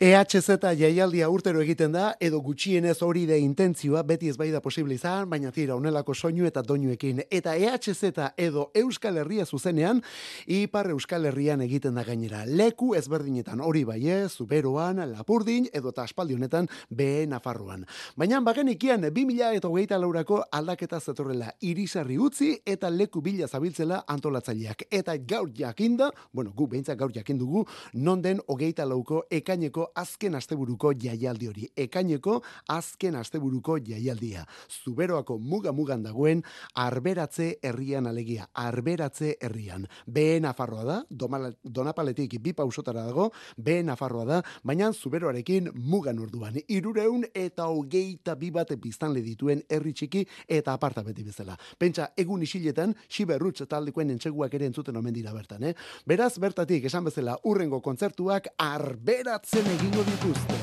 EHZ 0.00 0.62
jaialdia 0.80 1.26
urtero 1.28 1.60
egiten 1.60 1.92
da, 1.92 2.14
edo 2.24 2.38
gutxienez 2.40 2.94
hori 3.04 3.26
de 3.28 3.36
intentzioa, 3.36 4.00
beti 4.08 4.30
ez 4.30 4.38
bai 4.40 4.46
da 4.48 4.62
posible 4.64 4.94
izan, 4.96 5.26
baina 5.28 5.50
tira, 5.52 5.74
onelako 5.76 6.14
soinu 6.14 6.46
eta 6.48 6.62
doinuekin. 6.64 7.18
Eta 7.28 7.52
EHZ 7.52 8.08
edo 8.40 8.70
Euskal 8.80 9.18
Herria 9.20 9.44
zuzenean, 9.44 10.00
Ipar 10.46 10.88
Euskal 10.94 11.28
Herrian 11.28 11.60
egiten 11.60 12.00
da 12.00 12.04
gainera. 12.06 12.46
Leku 12.46 12.94
ezberdinetan, 12.96 13.60
hori 13.60 13.82
bai 13.84 13.98
ez, 14.08 14.30
Zuberoan, 14.38 15.02
Lapurdin, 15.10 15.66
edo 15.70 15.92
eta 15.92 16.08
aspaldi 16.08 16.38
honetan, 16.38 16.70
BE 16.88 17.26
Nafarroan. 17.28 17.84
Baina 18.16 18.40
bagen 18.40 18.72
ikian, 18.72 19.04
2000 19.04 19.52
eta 19.60 19.68
hogeita 19.68 20.00
laurako 20.00 20.40
aldaketa 20.50 21.02
zetorrela 21.04 21.52
irisarri 21.60 22.16
utzi, 22.16 22.54
eta 22.64 22.88
leku 22.88 23.20
bila 23.20 23.50
zabiltzela 23.52 24.06
antolatzaileak. 24.08 24.88
Eta 24.88 25.18
gaur 25.18 25.52
jakinda, 25.52 26.08
bueno, 26.32 26.56
gu 26.56 26.72
behintzak 26.72 27.04
gaur 27.04 27.12
jakindugu, 27.12 27.66
non 27.92 28.24
den 28.24 28.40
hogeita 28.48 28.88
lauko 28.88 29.26
ekaineko 29.28 29.89
azken 29.94 30.34
asteburuko 30.34 30.92
jaialdi 30.94 31.48
hori. 31.48 31.68
Ekaineko 31.76 32.40
azken 32.68 33.16
asteburuko 33.16 33.78
jaialdia. 33.78 34.46
Zuberoako 34.84 35.38
muga 35.38 35.72
mugan 35.72 36.02
dagoen 36.02 36.42
arberatze 36.74 37.56
herrian 37.62 38.06
alegia. 38.06 38.48
Arberatze 38.54 39.36
herrian. 39.40 39.86
Be 40.06 40.40
Nafarroa 40.40 40.84
da, 40.84 40.98
donapaletik 41.10 42.38
bi 42.42 42.52
pausotara 42.52 43.04
dago, 43.06 43.30
be 43.56 43.82
Nafarroa 43.82 44.24
da, 44.24 44.42
baina 44.64 44.92
zuberoarekin 44.92 45.70
mugan 45.74 46.18
orduan. 46.18 46.60
Irureun 46.68 47.24
eta 47.34 47.68
hogeita 47.68 48.36
bi 48.36 48.50
bat 48.54 48.72
biztanle 48.80 49.22
dituen 49.24 49.62
herri 49.68 49.92
txiki 49.92 50.24
eta 50.48 50.74
aparta 50.74 51.02
beti 51.06 51.24
bezala. 51.26 51.56
Pentsa, 51.78 52.10
egun 52.16 52.42
isiletan, 52.42 52.94
Xiberrutz 53.10 53.66
taldekoen 53.68 54.10
entseguak 54.14 54.54
ere 54.54 54.68
entzuten 54.70 54.96
omen 54.96 55.14
dira 55.14 55.32
bertan, 55.34 55.64
eh? 55.64 55.74
Beraz, 56.06 56.32
bertatik, 56.42 56.86
esan 56.90 57.06
bezala, 57.06 57.36
urrengo 57.44 57.80
kontzertuak 57.84 58.50
arberatzen 58.60 59.66
egingo 59.80 60.04
dituzte. 60.04 60.54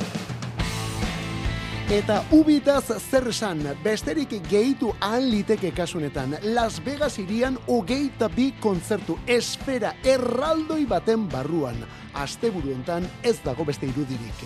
Eta 1.87 2.19
ubitaz 2.35 2.91
zer 2.99 3.29
esan, 3.31 3.63
besterik 3.83 4.35
gehitu 4.49 4.91
ahal 4.99 5.29
liteke 5.31 5.71
kasunetan, 5.71 6.35
Las 6.43 6.81
Vegas 6.83 7.17
irian 7.17 7.57
hogeita 7.67 8.27
bi 8.27 8.51
kontzertu, 8.59 9.17
espera 9.25 9.95
erraldoi 10.03 10.83
baten 10.85 11.29
barruan. 11.31 11.79
Asteburu 12.13 12.75
hontan 12.75 13.07
ez 13.23 13.37
dago 13.45 13.65
beste 13.65 13.87
irudirik. 13.87 14.45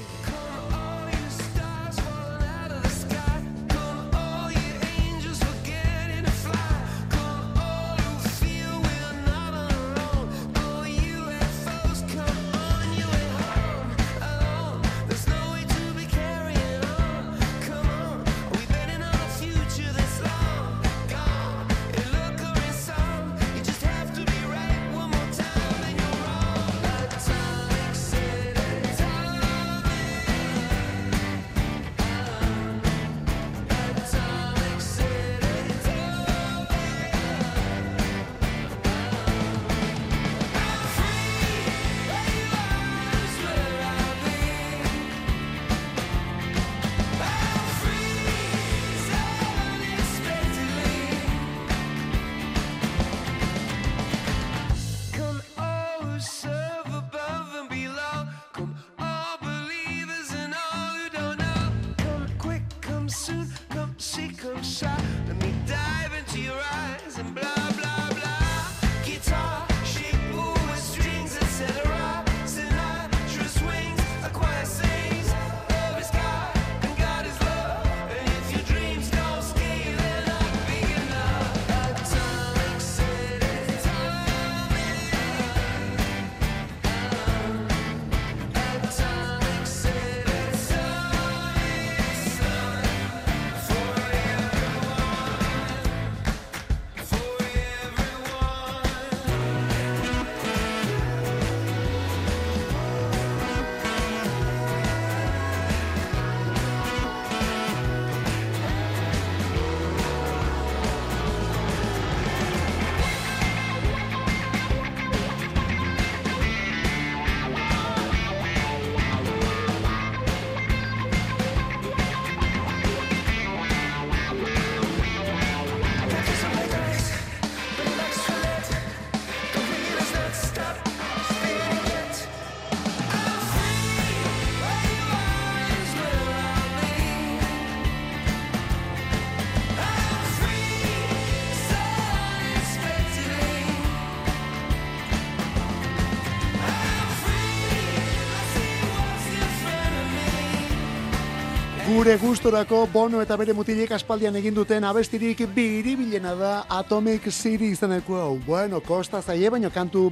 Gure 152.01 152.15
gustorako 152.17 152.87
bono 152.89 153.19
eta 153.21 153.35
bere 153.37 153.53
mutilek 153.53 153.91
aspaldian 153.93 154.33
egin 154.39 154.55
duten 154.57 154.81
abestirik 154.89 155.43
biribilena 155.53 156.31
da 156.33 156.53
Atomic 156.79 157.27
City 157.29 157.67
izeneko. 157.75 158.39
Bueno, 158.41 158.79
kosta 158.81 159.19
zaie, 159.21 159.51
baina 159.53 159.69
kantu 159.69 160.07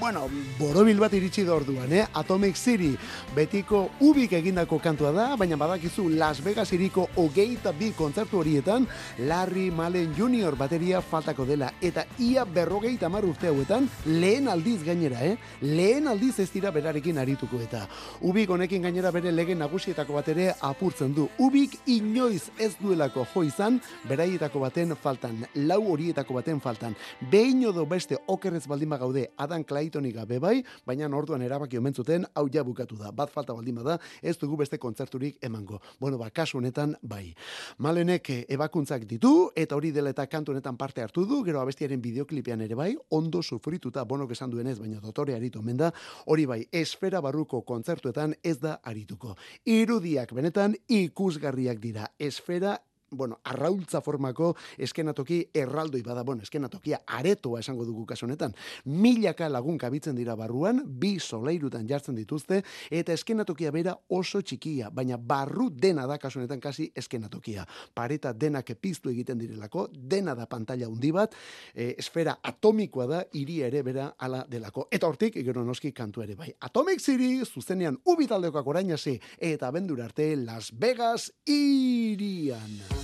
bueno, 0.00 0.28
borobil 0.58 0.98
bat 0.98 1.12
iritsi 1.12 1.42
da 1.44 1.52
orduan, 1.54 1.92
eh? 1.92 2.06
Atomic 2.16 2.56
City, 2.56 2.94
betiko 3.36 3.82
ubik 4.00 4.32
egindako 4.32 4.78
kantua 4.80 5.10
da, 5.12 5.26
baina 5.36 5.58
badakizu 5.60 6.06
Las 6.16 6.40
Vegas 6.40 6.70
iriko 6.72 7.04
hogeita 7.20 7.74
bi 7.76 7.90
kontzertu 7.92 8.38
horietan, 8.40 8.86
Larry 9.28 9.68
Malen 9.70 10.14
Jr. 10.16 10.56
bateria 10.56 11.02
faltako 11.04 11.44
dela, 11.44 11.68
eta 11.82 12.06
ia 12.18 12.46
berrogeita 12.48 13.10
mar 13.12 13.26
urte 13.28 13.50
hauetan, 13.50 13.90
lehen 14.06 14.48
aldiz 14.48 14.78
gainera, 14.86 15.20
eh? 15.26 15.36
Lehen 15.60 16.08
aldiz 16.08 16.38
ez 16.40 16.48
dira 16.50 16.72
berarekin 16.72 17.20
arituko 17.20 17.60
eta. 17.60 17.82
Ubik 18.24 18.50
honekin 18.50 18.88
gainera 18.88 19.12
bere 19.12 19.32
lege 19.32 19.54
nagusietako 19.54 20.16
bat 20.16 20.32
ere 20.32 20.54
apurtzen 20.64 21.12
du. 21.14 21.28
Ubik 21.38 21.76
inoiz 21.86 22.48
ez 22.58 22.72
duelako 22.80 23.26
jo 23.34 23.44
izan, 23.44 23.80
beraietako 24.08 24.64
baten 24.64 24.96
faltan, 24.96 25.44
lau 25.54 25.82
horietako 25.92 26.40
baten 26.40 26.60
faltan. 26.64 26.96
Behin 27.30 27.66
odo 27.68 27.84
beste 27.84 28.16
okerrez 28.26 28.64
baldin 28.66 28.96
gaude 28.96 29.28
Adam 29.36 29.62
Claytonik 29.90 30.14
gabe 30.14 30.38
bai, 30.38 30.62
baina 30.86 31.08
orduan 31.16 31.42
erabaki 31.42 31.78
omen 31.78 31.94
zuten 31.94 32.24
hau 32.34 32.46
ja 32.52 32.62
bukatu 32.62 32.96
da. 32.96 33.10
Bat 33.10 33.30
falta 33.30 33.52
baldin 33.54 33.74
bada, 33.74 33.98
ez 34.22 34.36
dugu 34.38 34.56
beste 34.56 34.78
kontzerturik 34.78 35.38
emango. 35.42 35.80
Bueno, 35.98 36.18
ba, 36.18 36.30
kasu 36.30 36.58
honetan 36.58 36.94
bai. 37.02 37.34
Malenek 37.78 38.30
eh, 38.30 38.44
ebakuntzak 38.54 39.04
ditu 39.08 39.50
eta 39.56 39.76
hori 39.76 39.90
dela 39.90 40.10
eta 40.10 40.26
kantu 40.26 40.52
honetan 40.52 40.76
parte 40.76 41.02
hartu 41.02 41.24
du, 41.26 41.42
gero 41.44 41.60
abestiaren 41.60 42.00
bideoklipean 42.00 42.60
ere 42.60 42.78
bai, 42.78 42.94
ondo 43.10 43.42
sufrituta 43.42 44.04
bonok 44.04 44.36
esan 44.36 44.50
duenez, 44.50 44.78
baina 44.78 45.00
dotore 45.00 45.34
aritu 45.34 45.58
omen 45.58 45.80
da, 45.80 45.90
hori 46.26 46.46
bai, 46.46 46.60
esfera 46.70 47.20
barruko 47.20 47.62
kontzertuetan 47.66 48.36
ez 48.42 48.58
da 48.60 48.78
arituko. 48.84 49.34
Irudiak 49.66 50.34
benetan 50.36 50.76
ikusgarriak 50.86 51.82
dira. 51.82 52.06
Esfera 52.18 52.78
bueno, 53.10 53.40
arraultza 53.44 54.00
formako 54.00 54.54
eskenatoki 54.78 55.42
erraldoi 55.54 56.02
bada, 56.02 56.22
bueno, 56.22 56.42
eskenatokia 56.42 57.00
aretoa 57.06 57.60
esango 57.60 57.84
dugu 57.84 58.06
kasu 58.06 58.26
honetan. 58.26 58.54
Milaka 58.84 59.48
lagun 59.48 59.78
kabitzen 59.78 60.16
dira 60.16 60.36
barruan, 60.36 60.82
bi 60.84 61.18
soleirutan 61.20 61.88
jartzen 61.88 62.18
dituzte, 62.18 62.62
eta 62.90 63.12
eskenatokia 63.12 63.72
bera 63.74 63.96
oso 64.08 64.42
txikia, 64.42 64.90
baina 64.94 65.16
barru 65.16 65.70
dena 65.70 66.06
da 66.06 66.18
kasu 66.18 66.40
honetan 66.40 66.60
kasi 66.60 66.90
eskenatokia. 66.94 67.66
Pareta 67.94 68.32
denak 68.32 68.70
piztu 68.80 69.10
egiten 69.10 69.38
direlako, 69.38 69.88
dena 69.92 70.34
da 70.34 70.46
pantalla 70.46 70.86
handi 70.86 71.10
bat, 71.12 71.34
e, 71.74 71.94
esfera 71.98 72.38
atomikoa 72.42 73.06
da, 73.10 73.24
hiri 73.34 73.60
ere 73.66 73.82
bera 73.82 74.12
ala 74.18 74.44
delako. 74.48 74.86
Eta 74.90 75.08
hortik, 75.10 75.40
gero 75.44 75.64
noski 75.64 75.92
kantu 75.92 76.22
ere 76.22 76.36
bai. 76.38 76.52
Atomic 76.60 77.00
City, 77.00 77.32
zuzenean 77.44 77.98
ubi 78.06 78.28
taldekoak 78.30 78.66
orain 78.66 78.92
hasi 78.92 79.18
eta 79.38 79.68
abendur 79.68 80.02
arte 80.02 80.36
Las 80.36 80.72
Vegas 80.72 81.32
irian. 81.46 82.99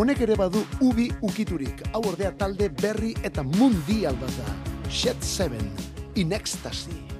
Honek 0.00 0.22
ere 0.24 0.32
badu 0.40 0.62
ubi 0.80 1.10
ukiturik, 1.28 1.82
hau 1.92 2.00
ordea 2.08 2.30
talde 2.40 2.70
berri 2.80 3.10
eta 3.28 3.44
mundial 3.44 4.16
bat 4.22 4.32
da. 4.40 4.54
Shed 4.88 5.20
7, 5.20 5.60
in 6.16 6.32
ecstasy. 6.32 7.19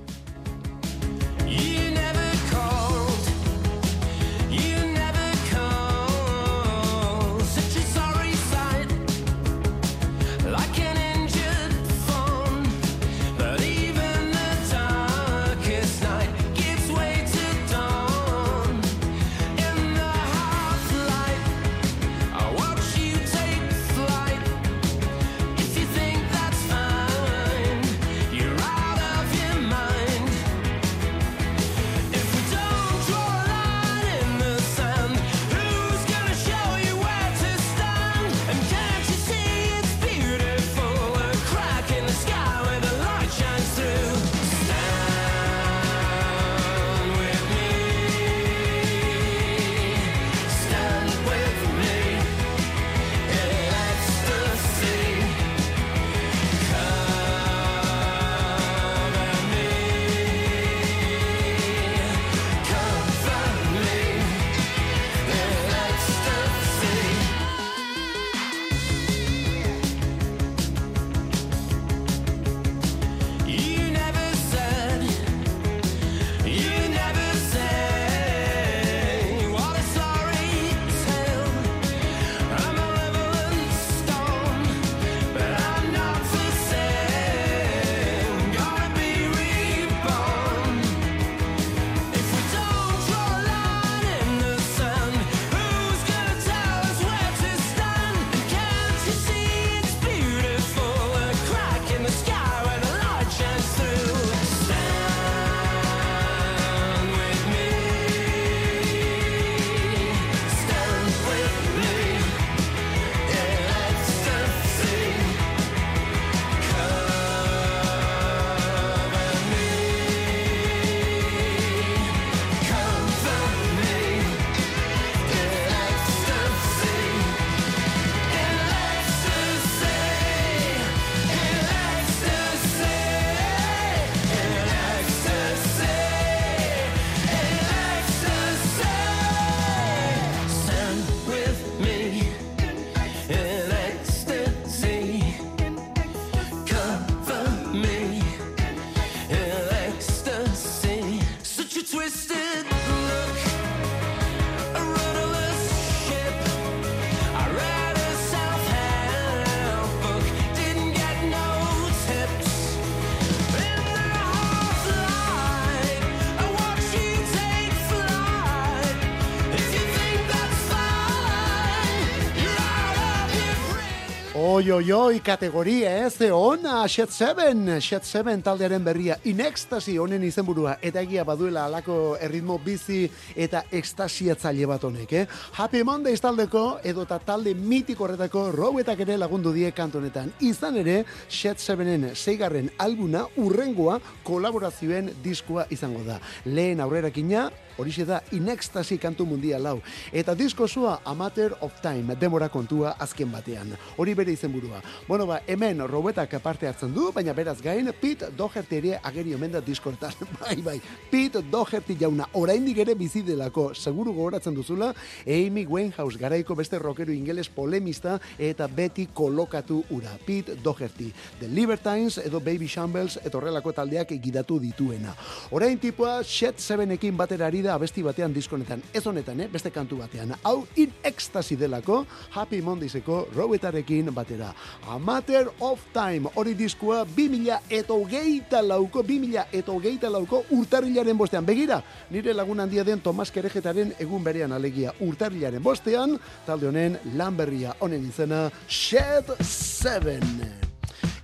Oi, 174.71 175.18
kategoria 175.18 175.91
ez, 176.07 176.21
ona, 176.31 176.85
Shed 176.87 177.11
7, 177.11 177.81
Shed 177.83 178.05
7 178.07 178.37
taldearen 178.47 178.85
berria, 178.87 179.16
in 179.27 179.41
ecstasy 179.43 179.97
honen 179.99 180.23
izenburua, 180.23 180.77
eta 180.81 181.01
egia 181.03 181.25
baduela 181.27 181.64
alako 181.66 182.14
erritmo 182.23 182.55
bizi 182.62 183.01
eta 183.35 183.64
ekstasiatzaile 183.75 184.68
bat 184.71 184.85
honek, 184.87 185.14
eh? 185.18 185.25
Happy 185.59 185.83
Mondays 185.83 186.23
taldeko, 186.23 186.79
edo 186.87 187.03
eta 187.03 187.18
talde 187.18 187.57
mitiko 187.59 188.07
horretako 188.07 188.45
robetak 188.55 189.03
ere 189.03 189.16
lagundu 189.18 189.51
die 189.57 189.73
kantonetan. 189.75 190.31
Izan 190.39 190.79
ere, 190.85 191.01
Shed 191.27 191.59
7en 191.59 192.12
zeigarren 192.14 192.71
albuna, 192.79 193.25
urrengoa, 193.43 193.99
kolaborazioen 194.23 195.11
diskua 195.25 195.66
izango 195.75 196.05
da. 196.07 196.21
Lehen 196.47 196.85
aurrerakina, 196.85 197.49
horixe 197.81 198.05
da 198.05 198.20
In 198.37 198.49
Ecstasy 198.49 198.99
kantu 198.99 199.26
mundial 199.26 199.66
hau. 199.66 199.78
Eta 200.12 200.35
disko 200.35 200.68
zua 200.68 201.01
A 201.05 201.14
Matter 201.14 201.57
of 201.61 201.81
Time, 201.83 202.16
demora 202.16 202.49
kontua 202.49 202.95
azken 202.99 203.31
batean. 203.33 203.72
Hori 203.97 204.14
bere 204.14 204.33
izenburua. 204.33 204.83
Bueno, 205.09 205.26
ba, 205.26 205.41
hemen 205.47 205.81
robetak 205.89 206.37
parte 206.43 206.68
hartzen 206.68 206.93
du, 206.95 207.11
baina 207.12 207.33
beraz 207.33 207.61
gain, 207.62 207.91
Pete 208.01 208.31
Doherty 208.37 208.76
ere 208.76 208.99
ageri 209.03 209.35
omen 209.35 209.53
da 209.53 209.61
diskortan. 209.61 210.12
bai, 210.43 210.57
bai, 210.62 210.78
Pete 211.11 211.43
Doherty 211.51 211.97
jauna, 211.99 212.28
oraindik 212.35 212.78
ere 212.85 212.95
bizi 212.95 213.22
delako, 213.26 213.70
seguru 213.74 214.14
gogoratzen 214.14 214.55
duzula, 214.55 214.93
Amy 215.26 215.66
Winehouse 215.66 216.18
garaiko 216.20 216.55
beste 216.55 216.78
rockero 216.78 217.12
ingeles 217.12 217.49
polemista 217.49 218.18
eta 218.39 218.68
beti 218.68 219.09
kolokatu 219.14 219.83
ura. 219.91 220.16
Pete 220.26 220.57
Doherty, 220.62 221.11
The 221.41 221.49
Libertines 221.49 222.18
edo 222.18 222.41
Baby 222.41 222.68
Shambles 222.68 223.18
eta 223.24 223.39
horrelako 223.39 223.72
taldeak 223.72 224.14
gidatu 224.22 224.59
dituena. 224.61 225.14
Orain 225.51 225.78
tipua 225.81 226.20
Shed 226.24 226.61
7ekin 226.61 227.16
batera 227.16 227.49
ari 227.51 227.62
da 227.62 227.70
abesti 227.75 228.03
batean 228.03 228.35
diskonetan. 228.35 228.83
Ez 228.95 229.07
honetan, 229.07 229.41
eh? 229.41 229.49
beste 229.53 229.71
kantu 229.71 229.99
batean. 230.01 230.35
Hau 230.43 230.66
in 230.77 230.93
ecstasy 231.05 231.57
delako 231.57 232.05
Happy 232.31 232.61
Mondayseko 232.62 233.29
robetarekin 233.35 234.12
batera. 234.14 234.53
A 234.89 234.99
Matter 234.99 235.51
of 235.61 235.81
Time, 235.93 236.31
hori 236.35 236.55
diskua 236.55 237.05
2000 237.05 237.61
eta 237.71 237.95
hogeita 237.95 238.62
lauko, 238.62 239.03
2000 239.03 239.47
eta 239.53 239.73
hogeita 239.73 240.11
lauko 240.11 240.45
urtarrilaren 240.51 241.18
bostean. 241.18 241.47
Begira, 241.47 241.83
nire 242.11 242.35
lagun 242.35 242.61
handia 242.61 242.85
den 242.85 243.01
Tomas 243.01 243.31
Kerejetaren 243.31 243.95
egun 243.99 244.25
berean 244.25 244.53
alegia 244.53 244.95
urtarrilaren 245.01 245.62
bostean, 245.62 246.18
talde 246.47 246.71
honen 246.71 246.99
lan 247.14 247.37
berria 247.37 247.77
honen 247.81 248.09
izena 248.09 248.49
Shed 248.68 249.37
7. 249.41 250.70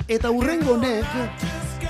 Eta 0.07 0.31
urrengo 0.31 0.77
honek, 0.77 1.07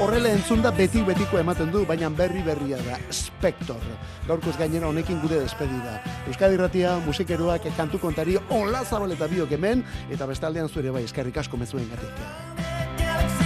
Horrela 0.01 0.29
entzunda 0.33 0.71
beti 0.77 1.01
betiko 1.05 1.39
ematen 1.41 1.71
du, 1.73 1.83
baina 1.89 2.11
berri 2.12 2.43
berria 2.45 2.77
da, 2.85 2.99
Spector. 3.12 3.81
Gaurkoz 4.29 4.53
gainera 4.61 4.91
honekin 4.91 5.23
gure 5.23 5.41
despedida. 5.41 6.03
Euskadi 6.29 6.61
Ratia, 6.61 6.99
musikeroak, 7.07 7.69
kantu 7.79 8.01
kontari, 8.03 8.37
onla 8.53 8.85
zabaleta 8.85 9.29
biok 9.33 9.57
hemen, 9.57 9.85
eta 10.12 10.29
bestaldean 10.29 10.69
zure 10.69 10.93
bai, 10.93 11.05
eskerrik 11.09 11.41
asko 11.45 11.57
mezuen 11.61 11.89
gatik. 11.93 13.45